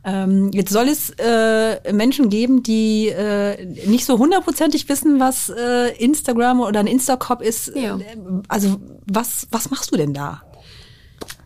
Ähm, 0.04 0.52
jetzt 0.52 0.73
soll 0.73 0.87
es 0.88 1.11
äh, 1.18 1.92
Menschen 1.92 2.28
geben, 2.28 2.62
die 2.62 3.08
äh, 3.08 3.64
nicht 3.88 4.04
so 4.04 4.18
hundertprozentig 4.18 4.88
wissen, 4.88 5.18
was 5.18 5.49
äh, 5.49 5.96
Instagram 5.99 6.61
oder 6.61 6.78
ein 6.78 6.87
Instacop 6.87 7.42
ist. 7.42 7.73
Ja. 7.75 7.99
Also 8.46 8.76
was, 9.11 9.49
was 9.50 9.70
machst 9.70 9.90
du 9.92 9.96
denn 9.96 10.14
da? 10.14 10.42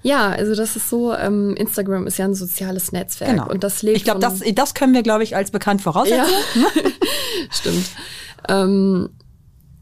Ja, 0.03 0.31
also 0.31 0.55
das 0.55 0.77
ist 0.77 0.89
so, 0.89 1.15
ähm, 1.15 1.55
Instagram 1.57 2.07
ist 2.07 2.17
ja 2.19 2.25
ein 2.25 2.35
soziales 2.35 2.93
Netzwerk 2.93 3.31
Genau. 3.33 3.51
und 3.51 3.63
das 3.63 3.83
lebt 3.83 3.99
ich 3.99 4.05
glaube, 4.05 4.21
das, 4.21 4.41
das 4.55 4.75
können 4.75 4.95
wir, 4.95 5.03
glaube 5.03 5.25
ich, 5.25 5.37
als 5.37 5.51
bekannt 5.51 5.83
voraussetzen. 5.83 6.33
Ja, 6.55 6.81
stimmt. 7.51 7.91
Ähm, 8.49 9.11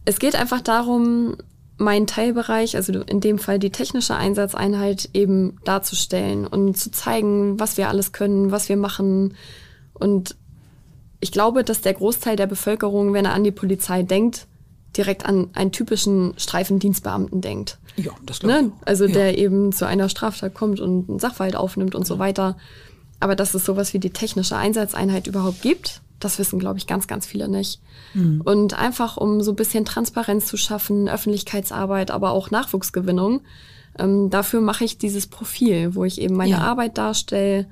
es 0.04 0.18
geht 0.18 0.34
einfach 0.34 0.60
darum, 0.60 1.36
meinen 1.76 2.06
Teilbereich, 2.08 2.74
also 2.76 2.92
in 3.02 3.20
dem 3.20 3.38
Fall 3.38 3.58
die 3.60 3.70
technische 3.70 4.16
Einsatzeinheit, 4.16 5.08
eben 5.14 5.58
darzustellen 5.64 6.46
und 6.46 6.76
zu 6.76 6.90
zeigen, 6.90 7.60
was 7.60 7.76
wir 7.76 7.88
alles 7.88 8.12
können, 8.12 8.50
was 8.50 8.68
wir 8.68 8.76
machen. 8.76 9.34
Und 9.94 10.34
ich 11.20 11.30
glaube, 11.30 11.62
dass 11.62 11.80
der 11.80 11.94
Großteil 11.94 12.34
der 12.34 12.46
Bevölkerung, 12.48 13.12
wenn 13.12 13.24
er 13.24 13.34
an 13.34 13.44
die 13.44 13.52
Polizei 13.52 14.02
denkt, 14.02 14.46
direkt 14.96 15.26
an 15.26 15.50
einen 15.54 15.70
typischen 15.70 16.34
Streifendienstbeamten 16.36 17.40
denkt. 17.40 17.78
Ja, 17.98 18.12
das 18.24 18.40
glaube 18.40 18.56
ich. 18.56 18.62
Ne? 18.66 18.72
Also 18.84 19.04
Ja. 19.06 19.12
der 19.12 19.38
eben 19.38 19.72
zu 19.72 19.86
einer 19.86 20.08
Straftat 20.08 20.54
kommt 20.54 20.80
und 20.80 21.08
einen 21.08 21.18
Sachverhalt 21.18 21.56
aufnimmt 21.56 21.94
und 21.94 22.06
so 22.06 22.18
weiter. 22.18 22.56
Aber 23.20 23.34
dass 23.36 23.54
es 23.54 23.64
sowas 23.64 23.92
wie 23.94 23.98
die 23.98 24.10
technische 24.10 24.56
Einsatzeinheit 24.56 25.26
überhaupt 25.26 25.60
gibt, 25.62 26.00
das 26.20 26.38
wissen, 26.38 26.58
glaube 26.58 26.78
ich, 26.78 26.86
ganz, 26.86 27.06
ganz 27.06 27.26
viele 27.26 27.48
nicht. 27.48 27.80
Mhm. 28.14 28.40
Und 28.44 28.74
einfach, 28.78 29.16
um 29.16 29.40
so 29.42 29.52
ein 29.52 29.56
bisschen 29.56 29.84
Transparenz 29.84 30.46
zu 30.46 30.56
schaffen, 30.56 31.08
Öffentlichkeitsarbeit, 31.08 32.10
aber 32.10 32.30
auch 32.30 32.50
Nachwuchsgewinnung, 32.50 33.40
ähm, 33.98 34.30
dafür 34.30 34.60
mache 34.60 34.84
ich 34.84 34.98
dieses 34.98 35.26
Profil, 35.26 35.94
wo 35.94 36.04
ich 36.04 36.20
eben 36.20 36.36
meine 36.36 36.52
Ja. 36.52 36.58
Arbeit 36.58 36.98
darstelle, 36.98 37.66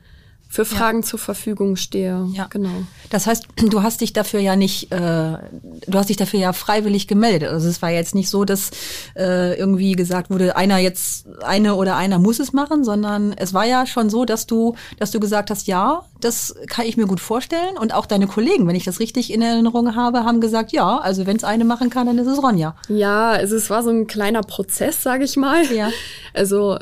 für 0.49 0.65
Fragen 0.65 1.03
zur 1.03 1.19
Verfügung 1.19 1.77
stehe. 1.77 2.27
Ja. 2.33 2.47
Genau. 2.51 2.85
Das 3.11 3.27
heißt, 3.27 3.47
du 3.57 3.83
hast 3.83 4.01
dich 4.01 4.13
dafür 4.13 4.41
ja 4.41 4.57
nicht, 4.57 4.93
äh, 4.93 4.97
du 4.97 5.99
hast 5.99 6.09
dich 6.09 6.17
dafür 6.17 6.41
ja 6.41 6.53
freiwillig 6.53 7.07
gemeldet. 7.07 7.51
Also 7.51 7.69
es 7.69 7.83
war 7.83 7.91
jetzt 7.91 8.15
nicht 8.15 8.31
so, 8.31 8.45
dass 8.45 8.71
äh, 9.17 9.59
irgendwie 9.59 9.93
gesagt 9.93 10.31
wurde, 10.31 10.57
einer 10.57 10.79
jetzt, 10.79 11.27
eine 11.43 11.75
oder 11.75 11.97
einer 11.97 12.19
muss 12.19 12.39
es 12.39 12.53
machen, 12.53 12.85
sondern 12.85 13.33
es 13.33 13.55
war 13.55 13.67
ja 13.67 13.87
schon 13.87 14.09
so, 14.09 14.25
dass 14.25 14.47
du, 14.47 14.75
dass 14.99 15.11
du 15.11 15.21
gesagt 15.21 15.51
hast, 15.51 15.67
ja, 15.67 16.03
das 16.21 16.55
kann 16.69 16.87
ich 16.87 16.97
mir 16.97 17.07
gut 17.07 17.21
vorstellen. 17.21 17.77
Und 17.79 17.93
auch 17.93 18.07
deine 18.07 18.27
Kollegen, 18.27 18.67
wenn 18.67 18.77
ich 18.77 18.85
das 18.85 19.01
richtig 19.01 19.33
in 19.33 19.43
Erinnerung 19.43 19.95
habe, 19.95 20.25
haben 20.25 20.41
gesagt, 20.41 20.73
ja, 20.73 20.99
also 20.99 21.27
wenn 21.27 21.37
es 21.37 21.45
eine 21.45 21.65
machen 21.65 21.91
kann, 21.91 22.07
dann 22.07 22.19
ist 22.19 22.29
es 22.29 22.43
Ronja. 22.43 22.77
Ja, 22.89 23.31
also 23.31 23.57
es 23.57 23.69
war 23.69 23.83
so 23.83 23.91
ein 23.91 24.07
kleiner 24.07 24.43
Prozess, 24.43 25.03
sage 25.03 25.25
ich 25.25 25.37
mal. 25.37 25.65
Ja. 25.73 25.91
Also 26.33 26.79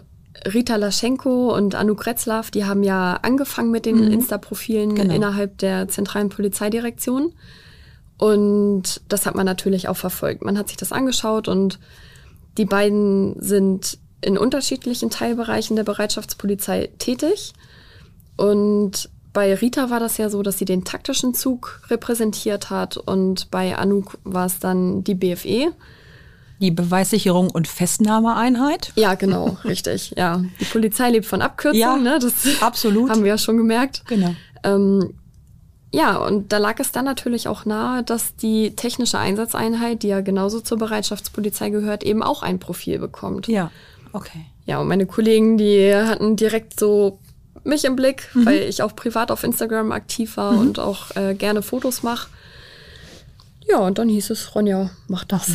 Rita 0.52 0.76
Laschenko 0.76 1.54
und 1.54 1.74
Anu 1.74 1.94
Kretzlaff, 1.94 2.50
die 2.50 2.64
haben 2.64 2.82
ja 2.82 3.18
angefangen 3.22 3.70
mit 3.70 3.86
den 3.86 4.02
Insta-Profilen 4.04 4.94
Genau. 4.94 5.14
innerhalb 5.14 5.58
der 5.58 5.88
zentralen 5.88 6.28
Polizeidirektion. 6.28 7.32
Und 8.18 9.00
das 9.08 9.26
hat 9.26 9.34
man 9.34 9.46
natürlich 9.46 9.88
auch 9.88 9.96
verfolgt. 9.96 10.44
Man 10.44 10.58
hat 10.58 10.68
sich 10.68 10.76
das 10.76 10.92
angeschaut 10.92 11.48
und 11.48 11.78
die 12.58 12.64
beiden 12.64 13.40
sind 13.40 13.98
in 14.20 14.38
unterschiedlichen 14.38 15.10
Teilbereichen 15.10 15.76
der 15.76 15.84
Bereitschaftspolizei 15.84 16.90
tätig. 16.98 17.52
Und 18.36 19.10
bei 19.32 19.54
Rita 19.54 19.90
war 19.90 20.00
das 20.00 20.16
ja 20.16 20.30
so, 20.30 20.42
dass 20.42 20.58
sie 20.58 20.64
den 20.64 20.84
taktischen 20.84 21.34
Zug 21.34 21.82
repräsentiert 21.90 22.70
hat 22.70 22.96
und 22.96 23.50
bei 23.50 23.76
Anouk 23.76 24.18
war 24.22 24.46
es 24.46 24.60
dann 24.60 25.02
die 25.02 25.14
BFE. 25.16 25.72
Die 26.64 26.70
Beweissicherung 26.70 27.50
und 27.50 27.68
Festnahmeeinheit. 27.68 28.92
Ja, 28.96 29.14
genau, 29.16 29.58
richtig. 29.64 30.14
Ja, 30.16 30.42
die 30.60 30.64
Polizei 30.64 31.10
lebt 31.10 31.26
von 31.26 31.42
Abkürzungen, 31.42 31.78
Ja, 31.78 31.96
ne? 31.98 32.18
Das 32.18 32.32
absolut. 32.62 33.10
haben 33.10 33.22
wir 33.22 33.28
ja 33.32 33.38
schon 33.38 33.58
gemerkt. 33.58 34.02
Genau. 34.06 34.34
Ähm, 34.62 35.12
ja, 35.92 36.16
und 36.16 36.52
da 36.52 36.56
lag 36.58 36.80
es 36.80 36.90
dann 36.90 37.04
natürlich 37.04 37.48
auch 37.48 37.66
nahe, 37.66 38.02
dass 38.02 38.34
die 38.36 38.74
technische 38.74 39.18
Einsatzeinheit, 39.18 40.02
die 40.02 40.08
ja 40.08 40.22
genauso 40.22 40.60
zur 40.60 40.78
Bereitschaftspolizei 40.78 41.68
gehört, 41.68 42.02
eben 42.02 42.22
auch 42.22 42.42
ein 42.42 42.58
Profil 42.58 42.98
bekommt. 42.98 43.46
Ja, 43.46 43.70
okay. 44.12 44.46
Ja, 44.64 44.78
und 44.80 44.88
meine 44.88 45.04
Kollegen, 45.04 45.58
die 45.58 45.94
hatten 45.94 46.34
direkt 46.36 46.80
so 46.80 47.18
mich 47.62 47.84
im 47.84 47.94
Blick, 47.94 48.28
Mhm. 48.34 48.46
weil 48.46 48.62
ich 48.62 48.82
auch 48.82 48.96
privat 48.96 49.30
auf 49.30 49.44
Instagram 49.44 49.92
aktiv 49.92 50.36
war 50.38 50.52
und 50.58 50.78
auch 50.78 51.14
äh, 51.16 51.34
gerne 51.34 51.60
Fotos 51.62 52.02
mache. 52.02 52.28
Ja, 53.68 53.78
und 53.78 53.98
dann 53.98 54.08
hieß 54.08 54.30
es, 54.30 54.54
Ronja, 54.54 54.90
mach 55.08 55.24
das. 55.24 55.50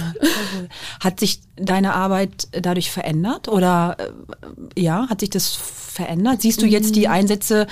Hat 1.00 1.20
sich 1.20 1.42
deine 1.56 1.94
Arbeit 1.94 2.48
dadurch 2.52 2.92
verändert 2.92 3.48
oder 3.48 3.98
äh, 4.00 4.82
ja, 4.82 5.08
hat 5.10 5.20
sich 5.20 5.30
das 5.30 5.54
verändert? 5.56 6.42
Siehst 6.42 6.62
du 6.62 6.66
jetzt 6.66 6.96
die 6.96 7.08
Einsätze 7.08 7.68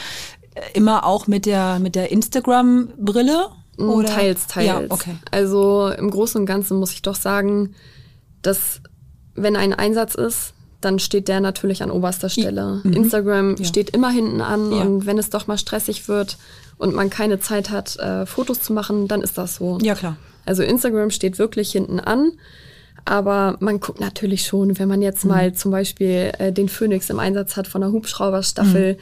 äh, 0.54 0.62
immer 0.74 1.06
auch 1.06 1.28
mit 1.28 1.46
der 1.46 1.80
mit 1.80 1.96
der 1.96 2.12
Instagram 2.12 2.90
Brille 2.98 3.50
oder 3.78 4.10
Teils, 4.10 4.48
teils. 4.48 4.68
Ja, 4.68 4.82
okay. 4.90 5.16
Also 5.32 5.90
im 5.90 6.10
Großen 6.10 6.42
und 6.42 6.46
Ganzen 6.46 6.80
muss 6.80 6.94
ich 6.94 7.02
doch 7.02 7.16
sagen, 7.16 7.76
dass 8.42 8.82
wenn 9.36 9.56
ein 9.56 9.74
Einsatz 9.74 10.16
ist, 10.16 10.54
dann 10.82 11.00
steht 11.00 11.28
der 11.28 11.40
natürlich 11.42 11.82
an 11.84 11.92
oberster 11.92 12.30
Stelle. 12.30 12.82
Instagram 12.84 13.56
Ja. 13.58 13.66
steht 13.66 13.90
immer 13.92 14.10
hinten 14.10 14.42
an 14.42 14.72
Ja. 14.72 14.82
und 14.84 15.06
wenn 15.06 15.18
es 15.18 15.30
doch 15.30 15.48
mal 15.48 15.58
stressig 15.58 16.08
wird 16.08 16.38
und 16.78 16.94
man 16.94 17.10
keine 17.10 17.40
Zeit 17.40 17.70
hat, 17.70 17.96
äh, 17.98 18.26
Fotos 18.26 18.62
zu 18.62 18.74
machen, 18.74 19.08
dann 19.08 19.22
ist 19.22 19.38
das 19.38 19.56
so. 19.56 19.78
Ja, 19.82 19.96
klar. 19.96 20.18
Also 20.46 20.64
Instagram 20.64 21.10
steht 21.12 21.40
wirklich 21.40 21.72
hinten 21.72 22.00
an. 22.00 22.32
Aber 23.06 23.56
man 23.62 23.80
guckt 23.80 24.02
natürlich 24.02 24.46
schon, 24.46 24.78
wenn 24.80 24.90
man 24.90 25.02
jetzt 25.02 25.24
Mhm. 25.24 25.32
mal 25.32 25.54
zum 25.54 25.72
Beispiel 25.72 26.32
äh, 26.40 26.52
den 26.52 26.68
Phoenix 26.68 27.10
im 27.10 27.20
Einsatz 27.20 27.56
hat 27.56 27.68
von 27.68 27.82
der 27.82 27.92
Hubschrauberstaffel. 27.92 28.94
Mhm. 28.94 28.98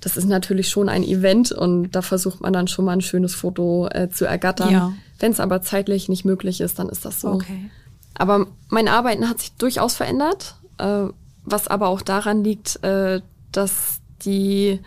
Das 0.00 0.16
ist 0.16 0.26
natürlich 0.26 0.68
schon 0.68 0.88
ein 0.88 1.02
Event 1.02 1.50
und 1.50 1.90
da 1.90 2.02
versucht 2.02 2.40
man 2.40 2.52
dann 2.52 2.68
schon 2.68 2.84
mal 2.84 2.92
ein 2.92 3.00
schönes 3.00 3.34
Foto 3.34 3.88
äh, 3.88 4.08
zu 4.10 4.26
ergattern. 4.26 4.70
Ja. 4.70 4.92
Wenn 5.18 5.32
es 5.32 5.40
aber 5.40 5.60
zeitlich 5.62 6.08
nicht 6.08 6.24
möglich 6.24 6.60
ist, 6.60 6.78
dann 6.78 6.88
ist 6.88 7.04
das 7.04 7.20
so. 7.20 7.28
Okay. 7.32 7.68
Aber 8.14 8.46
mein 8.68 8.86
Arbeiten 8.86 9.28
hat 9.28 9.40
sich 9.40 9.52
durchaus 9.54 9.96
verändert, 9.96 10.54
äh, 10.78 11.08
was 11.44 11.68
aber 11.68 11.88
auch 11.88 12.02
daran 12.02 12.44
liegt, 12.44 12.82
äh, 12.82 13.20
dass 13.52 14.00
die 14.24 14.80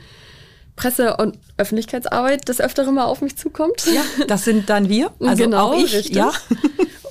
Presse- 0.75 1.15
und 1.17 1.37
Öffentlichkeitsarbeit 1.57 2.47
des 2.47 2.59
Öfteren 2.59 2.95
mal 2.95 3.05
auf 3.05 3.21
mich 3.21 3.37
zukommt. 3.37 3.85
Ja, 3.93 4.01
das 4.27 4.45
sind 4.45 4.69
dann 4.69 4.89
wir, 4.89 5.11
also 5.19 5.43
genau, 5.43 5.71
auch 5.71 5.77
ich, 5.77 5.93
richtig. 5.93 6.15
ja. 6.15 6.31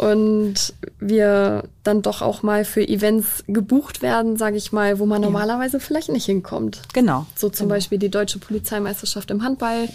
Und 0.00 0.72
wir 0.98 1.64
dann 1.82 2.00
doch 2.00 2.22
auch 2.22 2.42
mal 2.42 2.64
für 2.64 2.80
Events 2.80 3.44
gebucht 3.48 4.00
werden, 4.00 4.38
sage 4.38 4.56
ich 4.56 4.72
mal, 4.72 4.98
wo 4.98 5.04
man 5.04 5.20
normalerweise 5.20 5.78
vielleicht 5.78 6.08
nicht 6.08 6.24
hinkommt. 6.24 6.80
Genau. 6.94 7.26
So 7.36 7.50
zum 7.50 7.66
genau. 7.66 7.76
Beispiel 7.76 7.98
die 7.98 8.08
deutsche 8.08 8.38
Polizeimeisterschaft 8.38 9.30
im 9.30 9.44
Handball, 9.44 9.90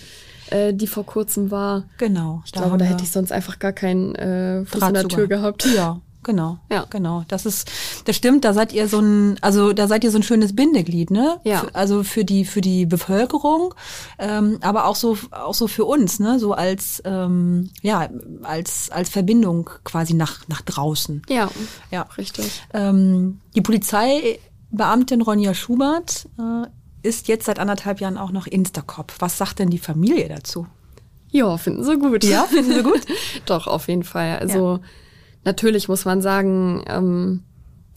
äh, 0.52 0.76
die 0.76 0.86
vor 0.86 1.08
kurzem 1.08 1.50
war. 1.50 1.86
Genau. 1.98 2.44
Ich 2.46 2.52
glaube, 2.52 2.78
da 2.78 2.86
hätte 2.86 3.04
ich 3.04 3.10
sonst 3.10 3.32
einfach 3.32 3.58
gar 3.58 3.74
keinen 3.74 4.14
äh, 4.14 4.64
Fuß 4.66 4.90
in 4.90 4.94
der 4.94 5.08
Tür 5.08 5.26
gehabt. 5.26 5.68
Ja, 5.74 6.00
genau. 6.26 6.58
Ja. 6.70 6.86
Genau. 6.90 7.24
Das 7.30 7.46
ist, 7.46 7.72
das 8.04 8.18
stimmt, 8.18 8.44
da 8.44 8.54
seid 8.54 8.74
ihr 8.74 8.90
so 8.90 9.00
ein, 9.00 9.38
also 9.42 9.72
da 9.72 9.88
seid 9.88 10.04
ihr 10.04 10.12
so 10.12 10.18
ein 10.18 10.24
schönes 10.24 10.54
Bindeglied, 10.54 11.12
ne? 11.12 11.40
Ja. 11.46 11.60
Für, 11.60 11.76
also 11.76 12.04
für 12.04 12.26
die, 12.26 12.44
für 12.44 12.60
die 12.60 12.86
Bevölkerung, 12.86 13.74
ähm, 14.20 14.58
aber 14.62 14.88
auch 14.88 14.98
so, 14.98 15.18
auch 15.32 15.54
so 15.54 15.68
für 15.70 15.86
uns, 15.86 16.20
ne? 16.20 16.38
So 16.40 16.52
als, 16.54 17.02
ähm, 17.06 17.70
ja, 17.82 18.10
als, 18.44 18.90
als 18.92 19.10
Verbindung 19.10 19.70
quasi 19.86 20.14
nach, 20.14 20.46
nach 20.50 20.62
draußen. 20.62 21.22
Ja, 21.30 21.50
Ja. 21.92 22.02
richtig. 22.18 22.62
Ähm, 22.74 23.40
die 23.56 23.62
Polizeibeamtin 23.62 25.22
Ronja 25.22 25.54
Schubert 25.54 26.28
äh, 26.38 26.68
ist 27.08 27.28
jetzt 27.28 27.46
seit 27.46 27.60
anderthalb 27.60 28.02
Jahren 28.02 28.18
auch 28.18 28.32
noch 28.32 28.48
Instacop. 28.48 29.14
Was 29.20 29.38
sagt 29.38 29.60
denn 29.60 29.70
die 29.70 29.78
Familie 29.78 30.28
dazu? 30.28 30.68
Ja, 31.32 31.58
finden 31.58 31.84
sie 31.84 31.98
gut. 31.98 32.24
Ja, 32.24 32.44
finden 32.44 32.74
sie 32.74 32.84
gut? 32.84 33.02
Doch, 33.46 33.68
auf 33.68 33.88
jeden 33.90 34.04
Fall. 34.04 34.40
Also 34.40 34.80
natürlich 35.46 35.88
muss 35.88 36.04
man 36.06 36.22
sagen, 36.22 36.84
ähm, 36.88 37.44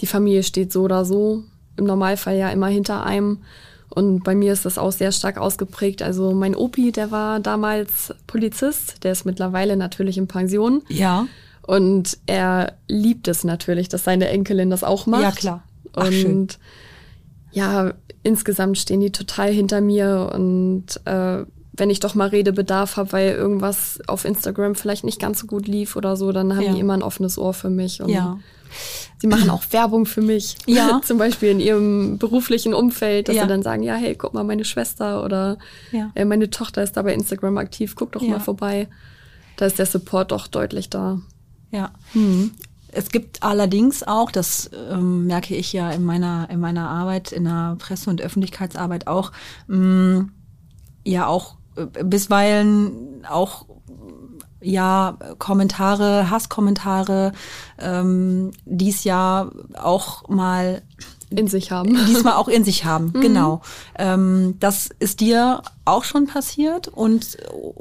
die 0.01 0.07
Familie 0.07 0.43
steht 0.43 0.73
so 0.73 0.83
oder 0.83 1.05
so 1.05 1.43
im 1.77 1.85
Normalfall 1.85 2.37
ja 2.37 2.51
immer 2.51 2.69
hinter 2.69 3.05
einem. 3.05 3.39
Und 3.89 4.23
bei 4.23 4.35
mir 4.35 4.53
ist 4.53 4.65
das 4.65 4.79
auch 4.79 4.93
sehr 4.93 5.13
stark 5.13 5.39
ausgeprägt. 5.39 6.03
Also 6.03 6.33
mein 6.33 6.55
Opi, 6.55 6.93
der 6.93 7.11
war 7.11 7.41
damals 7.41 8.15
Polizist, 8.27 9.03
der 9.03 9.13
ist 9.13 9.25
mittlerweile 9.25 9.77
natürlich 9.77 10.19
in 10.19 10.29
Pension. 10.29 10.83
Ja. 10.89 11.27
Und 11.63 12.19
er 12.27 12.75
liebt 12.87 13.29
es 13.29 13.45
natürlich, 13.45 13.89
dass 13.89 14.05
seine 14.05 14.29
Enkelin 14.29 14.71
das 14.71 14.85
auch 14.85 15.07
macht. 15.07 15.23
Ja, 15.23 15.31
klar. 15.33 15.63
Ach, 15.95 16.07
und 16.07 16.13
schön. 16.13 16.49
ja, 17.53 17.95
insgesamt 18.23 18.79
stehen 18.79 19.01
die 19.01 19.11
total 19.11 19.51
hinter 19.51 19.81
mir 19.81 20.31
und 20.35 20.87
äh, 21.07 21.45
wenn 21.79 21.91
ich 21.91 22.01
doch 22.01 22.15
mal 22.15 22.29
Redebedarf 22.29 22.97
habe, 22.97 23.13
weil 23.13 23.31
irgendwas 23.33 24.01
auf 24.07 24.25
Instagram 24.25 24.75
vielleicht 24.75 25.05
nicht 25.05 25.21
ganz 25.21 25.39
so 25.41 25.47
gut 25.47 25.67
lief 25.67 25.97
oder 25.97 26.17
so, 26.17 26.33
dann 26.33 26.55
haben 26.55 26.63
Ja. 26.65 26.73
die 26.75 26.81
immer 26.81 26.95
ein 26.95 27.03
offenes 27.03 27.39
Ohr 27.39 27.55
für 27.55 27.71
mich. 27.71 28.01
Und 28.03 28.09
Ja. 28.11 28.39
Sie 29.19 29.27
machen 29.29 29.49
auch 29.49 29.63
Werbung 29.71 30.05
für 30.05 30.21
mich. 30.21 30.57
Ja. 30.67 31.01
Zum 31.05 31.17
Beispiel 31.19 31.49
in 31.51 31.59
ihrem 31.61 32.19
beruflichen 32.19 32.75
Umfeld, 32.75 33.29
dass 33.29 33.37
Ja. 33.37 33.43
sie 33.43 33.49
dann 33.49 33.63
sagen, 33.63 33.83
ja, 33.83 33.95
hey, 33.95 34.15
guck 34.15 34.35
mal, 34.35 34.45
meine 34.45 34.65
Schwester 34.65 35.25
oder 35.25 35.57
Ja. 35.93 36.11
äh, 36.15 36.25
meine 36.25 36.51
Tochter 36.51 36.83
ist 36.83 36.97
da 36.97 37.03
bei 37.03 37.15
Instagram 37.15 37.57
aktiv, 37.59 37.95
guck 37.97 38.13
doch 38.13 38.23
mal 38.23 38.41
vorbei. 38.41 38.89
Da 39.57 39.67
ist 39.67 39.79
der 39.79 39.87
Support 39.87 40.31
doch 40.33 40.47
deutlich 40.49 40.91
da. 40.91 41.21
Ja. 41.71 41.91
Es 42.93 43.11
gibt 43.11 43.43
allerdings 43.43 44.03
auch, 44.03 44.31
das 44.31 44.71
ähm, 44.91 45.27
merke 45.27 45.55
ich 45.55 45.73
ja 45.73 45.91
in 45.91 46.05
meiner, 46.05 46.49
in 46.51 46.61
meiner 46.61 46.89
Arbeit, 46.89 47.33
in 47.33 47.45
der 47.45 47.77
Presse- 47.79 48.09
und 48.11 48.21
Öffentlichkeitsarbeit 48.23 49.07
auch, 49.07 49.33
mh, 49.67 50.27
ja 51.05 51.27
auch 51.27 51.57
bisweilen 52.05 53.25
auch 53.29 53.67
ja 54.61 55.17
Kommentare, 55.39 56.31
Hasskommentare, 56.31 57.33
ähm, 57.79 58.51
dies 58.65 59.05
ja 59.05 59.51
auch 59.81 60.29
mal 60.29 60.83
In 61.31 61.47
sich 61.47 61.71
haben. 61.71 61.95
diesmal 62.09 62.35
auch 62.35 62.49
in 62.49 62.65
sich 62.65 62.85
haben. 62.85 63.13
Genau. 63.13 63.61
Ähm, 63.97 64.57
das 64.59 64.89
ist 64.99 65.21
dir 65.21 65.63
auch 65.85 66.05
schon 66.05 66.27
passiert 66.27 66.89
und 66.89 67.39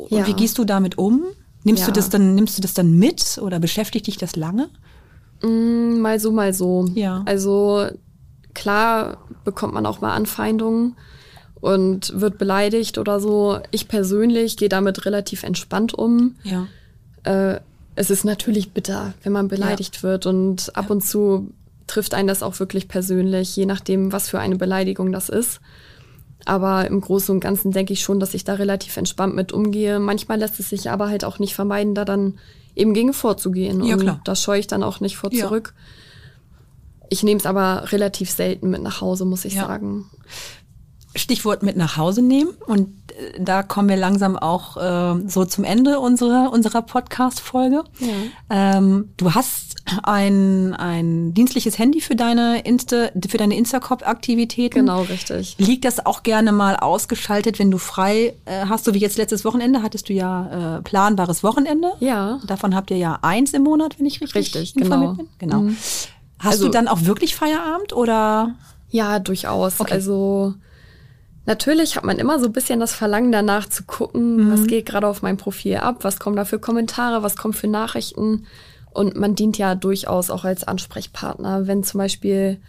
Ja. 0.10 0.28
wie 0.28 0.34
gehst 0.34 0.58
du 0.60 0.66
damit 0.66 0.98
um? 0.98 1.24
Nimmst 1.64 1.84
du 1.84 1.88
Ja. 1.90 1.94
das 1.94 2.10
dann, 2.10 2.36
nimmst 2.36 2.58
du 2.58 2.62
das 2.62 2.74
dann 2.76 2.94
mit 2.98 3.40
oder 3.42 3.60
beschäftigt 3.60 4.06
dich 4.08 4.18
das 4.18 4.36
lange? 4.36 4.70
Mm, 5.42 6.00
Mal 6.00 6.20
so, 6.20 6.32
mal 6.32 6.54
so. 6.54 6.86
Ja. 6.94 7.24
Also 7.26 7.88
klar 8.54 9.18
bekommt 9.44 9.74
man 9.74 9.86
auch 9.86 10.00
mal 10.02 10.14
Anfeindungen 10.14 10.96
und 11.62 12.20
wird 12.20 12.38
beleidigt 12.38 12.98
oder 12.98 13.20
so. 13.20 13.60
Ich 13.72 13.88
persönlich 13.88 14.58
gehe 14.58 14.70
damit 14.70 15.06
relativ 15.06 15.44
entspannt 15.44 15.94
um. 15.94 16.36
Ja. 16.44 16.68
Äh, 17.24 17.60
es 17.96 18.10
ist 18.12 18.26
natürlich 18.26 18.72
bitter, 18.74 19.14
wenn 19.24 19.32
man 19.34 19.48
beleidigt 19.48 20.04
wird 20.04 20.26
und 20.28 20.76
ab 20.76 20.90
und 20.92 21.02
zu 21.04 21.52
trifft 21.88 22.14
einen 22.14 22.28
das 22.28 22.44
auch 22.44 22.60
wirklich 22.60 22.88
persönlich, 22.88 23.56
je 23.56 23.66
nachdem, 23.66 24.12
was 24.12 24.30
für 24.30 24.40
eine 24.40 24.56
Beleidigung 24.58 25.12
das 25.12 25.30
ist. 25.30 25.62
Aber 26.46 26.86
im 26.88 27.02
Großen 27.02 27.34
und 27.34 27.40
Ganzen 27.40 27.72
denke 27.72 27.94
ich 27.94 28.02
schon, 28.02 28.20
dass 28.20 28.34
ich 28.34 28.44
da 28.44 28.54
relativ 28.54 28.96
entspannt 28.98 29.36
mit 29.36 29.52
umgehe. 29.52 30.00
Manchmal 30.00 30.38
lässt 30.40 30.60
es 30.60 30.70
sich 30.70 30.90
aber 30.92 31.10
halt 31.10 31.26
auch 31.26 31.40
nicht 31.40 31.56
vermeiden, 31.56 31.96
da 31.96 32.06
dann 32.06 32.38
eben 32.76 32.94
gegen 32.94 33.14
vorzugehen. 33.14 33.84
Ja, 33.84 33.96
und 33.96 34.02
klar. 34.02 34.22
da 34.24 34.36
scheue 34.36 34.60
ich 34.60 34.68
dann 34.68 34.84
auch 34.84 35.00
nicht 35.00 35.18
vor 35.18 35.34
Ja. 35.34 35.46
zurück. 35.46 35.74
Ich 37.10 37.24
nehme 37.24 37.40
es 37.40 37.46
aber 37.46 37.92
relativ 37.92 38.30
selten 38.30 38.70
mit 38.70 38.82
nach 38.84 39.02
Hause, 39.02 39.26
muss 39.26 39.46
ich 39.46 39.56
Ja. 39.56 39.66
sagen. 39.66 40.06
Stichwort 41.16 41.64
mit 41.64 41.78
nach 41.78 41.98
Hause 41.98 42.22
nehmen. 42.22 42.52
Und 42.68 42.90
äh, 43.12 43.40
da 43.42 43.64
kommen 43.64 43.90
wir 43.90 43.96
langsam 43.98 44.36
auch 44.38 44.78
äh, 44.78 45.28
so 45.28 45.46
zum 45.46 45.64
Ende 45.64 46.00
unserer, 46.00 46.52
unserer 46.52 46.82
Podcast-Folge. 46.82 47.84
Ähm, 48.50 49.10
du 49.18 49.34
hast 49.34 49.76
ein, 50.04 50.74
ein 50.74 51.34
dienstliches 51.34 51.80
Handy 51.80 52.02
für 52.02 52.16
deine 52.16 52.62
Insta, 52.66 53.10
für 53.28 53.38
deine 53.38 53.56
Instacop-Aktivitäten. 53.58 54.80
Genau, 54.80 55.02
richtig. 55.04 55.56
Liegt 55.58 55.86
das 55.86 56.06
auch 56.06 56.24
gerne 56.24 56.52
mal 56.52 56.76
ausgeschaltet, 56.76 57.58
wenn 57.60 57.72
du 57.72 57.78
frei 57.78 58.34
äh, 58.46 58.66
hast, 58.68 58.86
so 58.86 58.94
wie 58.94 59.00
jetzt 59.00 59.18
letztes 59.18 59.46
Wochenende, 59.46 59.82
hattest 59.84 60.10
du 60.10 60.14
ja 60.14 60.78
äh, 60.78 60.82
planbares 60.82 61.44
Wochenende. 61.44 61.94
Ja. 62.00 62.40
Davon 62.46 62.76
habt 62.76 62.92
ihr 62.92 62.98
ja 62.98 63.20
eins 63.22 63.54
im 63.54 63.64
Monat, 63.64 63.98
wenn 63.98 64.06
ich 64.06 64.22
richtig, 64.22 64.36
Richtig, 64.56 64.74
genau. 64.76 65.14
bin. 65.14 65.28
Genau. 65.40 65.64
Hast 66.40 66.52
Also- 66.54 66.66
du 66.66 66.72
dann 66.72 66.88
auch 66.88 67.06
wirklich 67.06 67.36
Feierabend 67.36 67.94
oder? 67.94 68.56
Ja, 68.90 69.20
durchaus. 69.20 69.80
Okay. 69.80 69.94
Also 69.94 70.54
natürlich 71.48 71.96
hat 71.96 72.04
man 72.04 72.20
immer 72.20 72.40
so 72.40 72.46
ein 72.46 72.54
bisschen 72.54 72.80
das 72.80 72.94
Verlangen 72.94 73.32
danach 73.32 73.68
zu 73.68 73.84
gucken, 73.84 74.46
Mhm. 74.48 74.52
was 74.52 74.68
geht 74.68 74.86
gerade 74.86 75.08
auf 75.08 75.22
meinem 75.24 75.38
Profil 75.38 75.78
ab, 75.78 75.98
was 76.02 76.20
kommen 76.20 76.36
da 76.36 76.46
für 76.46 76.60
Kommentare, 76.60 77.24
was 77.24 77.36
kommen 77.36 77.54
für 77.56 77.68
Nachrichten. 77.68 78.46
Und 78.92 79.16
man 79.16 79.34
dient 79.36 79.58
ja 79.58 79.74
durchaus 79.76 80.30
auch 80.30 80.44
als 80.44 80.64
Ansprechpartner, 80.64 81.66
wenn 81.68 81.84
zum 81.84 81.98
Beispiel 82.00 82.60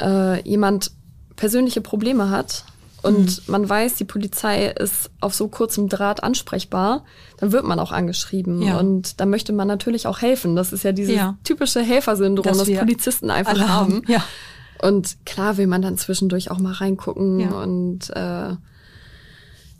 äh, 0.00 0.40
jemand 0.48 0.90
persönliche 1.36 1.80
Probleme 1.80 2.28
hat 2.30 2.64
und 3.02 3.46
Mhm. 3.46 3.52
man 3.52 3.68
weiß, 3.68 3.94
die 3.94 4.04
Polizei 4.04 4.66
ist 4.68 5.10
auf 5.20 5.34
so 5.34 5.48
kurzem 5.48 5.88
Draht 5.88 6.22
ansprechbar, 6.22 7.04
dann 7.38 7.52
wird 7.52 7.64
man 7.64 7.78
auch 7.78 7.92
angeschrieben. 7.92 8.60
Ja. 8.62 8.78
Und 8.78 9.20
da 9.20 9.26
möchte 9.26 9.52
man 9.52 9.68
natürlich 9.68 10.06
auch 10.06 10.20
helfen. 10.20 10.56
Das 10.56 10.72
ist 10.72 10.82
ja 10.82 10.92
dieses 10.92 11.14
Ja. 11.14 11.36
typische 11.44 11.80
Helfersyndrom, 11.80 12.44
das 12.44 12.66
wir 12.66 12.78
Polizisten 12.80 13.30
einfach 13.30 13.58
haben. 13.58 13.68
haben, 13.68 14.02
ja. 14.08 14.22
Und 14.82 15.24
klar 15.24 15.56
will 15.56 15.66
man 15.66 15.82
dann 15.82 15.96
zwischendurch 15.98 16.50
auch 16.50 16.58
mal 16.58 16.72
reingucken. 16.72 17.40
Ja. 17.40 17.50
Und 17.62 18.10
äh, 18.10 18.54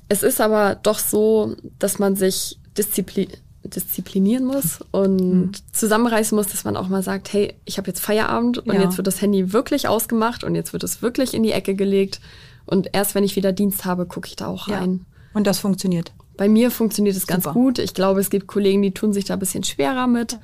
es 0.08 0.22
ist 0.22 0.40
aber 0.40 0.76
doch 0.76 0.98
so, 0.98 1.56
dass 1.78 1.98
man 1.98 2.16
sich 2.16 2.58
disziplin 2.76 3.28
disziplinieren 3.64 4.44
muss 4.44 4.78
und 4.92 5.16
Mhm. 5.16 5.50
zusammenreißen 5.72 6.36
muss, 6.36 6.46
dass 6.46 6.62
man 6.62 6.76
auch 6.76 6.86
mal 6.86 7.02
sagt, 7.02 7.32
hey, 7.32 7.54
ich 7.64 7.78
habe 7.78 7.88
jetzt 7.88 7.98
Feierabend 7.98 8.58
und 8.58 8.72
Ja. 8.72 8.82
jetzt 8.82 8.96
wird 8.96 9.08
das 9.08 9.20
Handy 9.20 9.52
wirklich 9.52 9.88
ausgemacht 9.88 10.44
und 10.44 10.54
jetzt 10.54 10.72
wird 10.72 10.84
es 10.84 11.02
wirklich 11.02 11.34
in 11.34 11.42
die 11.42 11.50
Ecke 11.50 11.74
gelegt. 11.74 12.20
Und 12.64 12.90
erst 12.92 13.16
wenn 13.16 13.24
ich 13.24 13.34
wieder 13.34 13.50
Dienst 13.50 13.84
habe, 13.84 14.06
gucke 14.06 14.28
ich 14.28 14.36
da 14.36 14.46
auch 14.46 14.68
rein. 14.68 15.04
Und 15.34 15.48
das 15.48 15.58
funktioniert. 15.58 16.12
Bei 16.36 16.48
mir 16.48 16.70
funktioniert 16.70 17.16
es 17.16 17.26
ganz 17.26 17.42
Super. 17.42 17.54
gut. 17.54 17.80
Ich 17.80 17.92
glaube, 17.92 18.20
es 18.20 18.30
gibt 18.30 18.46
Kollegen, 18.46 18.82
die 18.82 18.92
tun 18.94 19.12
sich 19.12 19.24
da 19.24 19.32
ein 19.34 19.40
bisschen 19.40 19.64
schwerer 19.64 20.06
mit. 20.06 20.38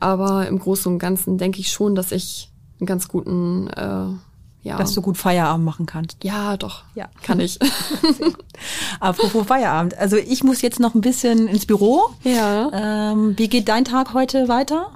Aber 0.00 0.48
im 0.48 0.58
Großen 0.58 0.92
und 0.92 0.98
Ganzen 0.98 1.38
denke 1.38 1.60
ich 1.60 1.70
schon, 1.70 1.94
dass 1.94 2.10
ich 2.10 2.50
einen 2.80 2.86
ganz 2.86 3.08
guten, 3.08 3.68
äh, 3.68 4.06
ja. 4.62 4.76
Dass 4.76 4.92
du 4.92 5.00
gut 5.02 5.16
Feierabend 5.16 5.64
machen 5.64 5.86
kannst. 5.86 6.22
ja, 6.24 6.56
doch. 6.56 6.82
Ja. 6.94 7.06
Kann 7.22 7.38
ich. 7.40 7.58
Apropos 9.00 9.46
Feierabend. 9.46 9.96
Also 9.98 10.16
ich 10.16 10.42
muss 10.44 10.62
jetzt 10.62 10.80
noch 10.80 10.94
ein 10.94 11.00
bisschen 11.00 11.46
ins 11.48 11.64
Büro. 11.66 12.02
ja. 12.24 13.12
Ähm, 13.12 13.34
wie 13.38 13.48
geht 13.48 13.68
dein 13.68 13.84
Tag 13.84 14.14
heute 14.14 14.48
weiter? 14.48 14.90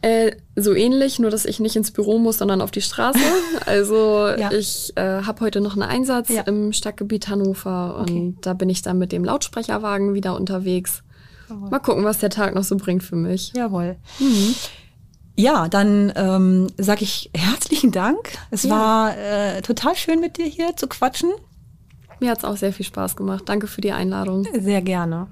Äh, 0.00 0.32
so 0.56 0.74
ähnlich, 0.74 1.18
nur 1.20 1.30
dass 1.30 1.44
ich 1.44 1.60
nicht 1.60 1.76
ins 1.76 1.92
Büro 1.92 2.18
muss, 2.18 2.38
sondern 2.38 2.60
auf 2.60 2.70
die 2.70 2.80
Straße. 2.82 3.18
Also 3.66 4.26
Ja. 4.36 4.50
ich 4.50 4.92
äh, 4.96 5.22
habe 5.22 5.40
heute 5.44 5.60
noch 5.60 5.74
einen 5.74 5.82
Einsatz 5.84 6.28
Ja. 6.28 6.42
im 6.42 6.72
Stadtgebiet 6.72 7.28
Hannover 7.28 7.96
und 7.98 8.10
Okay. 8.10 8.34
da 8.40 8.54
bin 8.54 8.68
ich 8.70 8.82
dann 8.82 8.98
mit 8.98 9.12
dem 9.12 9.24
Lautsprecherwagen 9.24 10.14
wieder 10.14 10.34
unterwegs. 10.36 11.02
Mal 11.48 11.80
gucken, 11.80 12.02
was 12.04 12.18
der 12.18 12.30
Tag 12.30 12.54
noch 12.54 12.64
so 12.64 12.76
bringt 12.76 13.02
für 13.02 13.14
mich. 13.16 13.52
Jawohl. 13.54 13.96
Ja, 15.34 15.68
dann 15.68 16.12
ähm, 16.14 16.66
sage 16.78 17.02
ich 17.04 17.30
herzlichen 17.34 17.90
Dank. 17.90 18.18
Es 18.50 18.64
Ja. 18.64 18.70
war 18.70 19.16
äh, 19.16 19.62
total 19.62 19.96
schön 19.96 20.20
mit 20.20 20.36
dir 20.36 20.46
hier 20.46 20.76
zu 20.76 20.86
quatschen. 20.88 21.30
Mir 22.20 22.30
hat's 22.30 22.44
auch 22.44 22.56
sehr 22.56 22.72
viel 22.72 22.86
Spaß 22.86 23.16
gemacht. 23.16 23.44
Danke 23.46 23.66
für 23.66 23.80
die 23.80 23.92
Einladung. 23.92 24.46
Sehr 24.58 24.82
gerne. 24.82 25.28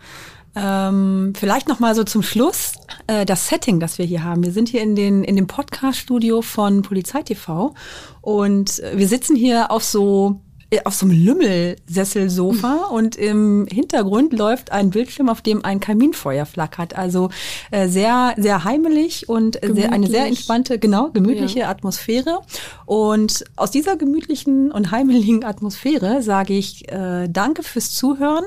Ähm, 0.57 1.33
vielleicht 1.37 1.69
noch 1.69 1.79
mal 1.79 1.95
so 1.95 2.03
zum 2.03 2.23
Schluss 2.23 2.73
äh, 3.07 3.25
das 3.25 3.47
Setting, 3.49 3.79
das 3.79 3.99
wir 3.99 4.05
hier 4.05 4.25
haben. 4.25 4.43
Wir 4.43 4.51
sind 4.51 4.69
hier 4.69 4.83
in, 4.83 4.97
den, 4.97 5.23
in 5.23 5.37
dem 5.37 5.47
Podcast-Studio 5.47 6.43
von 6.43 6.83
Polizei 6.83 7.23
TV 7.23 7.75
und 8.21 8.81
äh, 8.81 8.99
wir 8.99 9.07
sitzen 9.07 9.37
hier 9.37 9.71
auf 9.71 9.85
so 9.85 10.41
auf 10.85 10.95
so 10.95 11.07
einem 11.07 11.25
Lümmelsesselsofa 11.25 12.87
und 12.93 13.17
im 13.17 13.67
Hintergrund 13.71 14.33
läuft 14.33 14.71
ein 14.71 14.91
Bildschirm, 14.91 15.29
auf 15.29 15.43
dem 15.43 15.65
ein 15.65 15.81
Kaminfeuer 15.81 16.47
flackert. 16.47 16.97
Also 16.97 17.31
äh, 17.71 17.89
sehr, 17.89 18.35
sehr 18.37 18.65
heimelig 18.65 19.29
und 19.29 19.59
sehr, 19.63 19.93
eine 19.93 20.07
sehr 20.07 20.27
entspannte, 20.27 20.79
genau, 20.79 21.11
gemütliche 21.11 21.67
Atmosphäre. 21.67 22.41
Und 22.87 23.45
aus 23.57 23.71
dieser 23.71 23.97
gemütlichen 23.97 24.71
und 24.71 24.91
heimeligen 24.91 25.45
Atmosphäre 25.45 26.23
sage 26.23 26.55
ich 26.55 26.91
äh, 26.91 27.29
Danke 27.29 27.63
fürs 27.63 27.93
Zuhören 27.93 28.45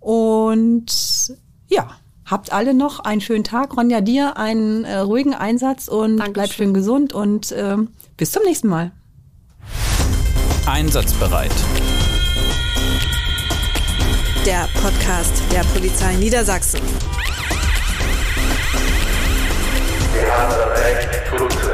und 0.00 1.36
ja, 1.68 1.90
habt 2.24 2.52
alle 2.52 2.74
noch 2.74 3.00
einen 3.00 3.20
schönen 3.20 3.44
Tag. 3.44 3.76
Ronja, 3.76 4.00
dir 4.00 4.36
einen 4.36 4.84
äh, 4.84 4.98
ruhigen 4.98 5.34
Einsatz 5.34 5.88
und 5.88 6.16
Dankeschön. 6.16 6.32
bleib 6.32 6.52
schön 6.52 6.74
gesund 6.74 7.12
und 7.12 7.54
ähm, 7.56 7.88
bis 8.16 8.32
zum 8.32 8.44
nächsten 8.44 8.68
Mal 8.68 8.92
einsatzbereit. 10.70 11.52
Der 14.46 14.68
Podcast 14.80 15.42
der 15.52 15.64
Polizei 15.74 16.14
Niedersachsen. 16.14 16.80
Wir 20.12 20.32
haben 20.32 20.50
das 20.50 20.80
Recht, 20.80 21.69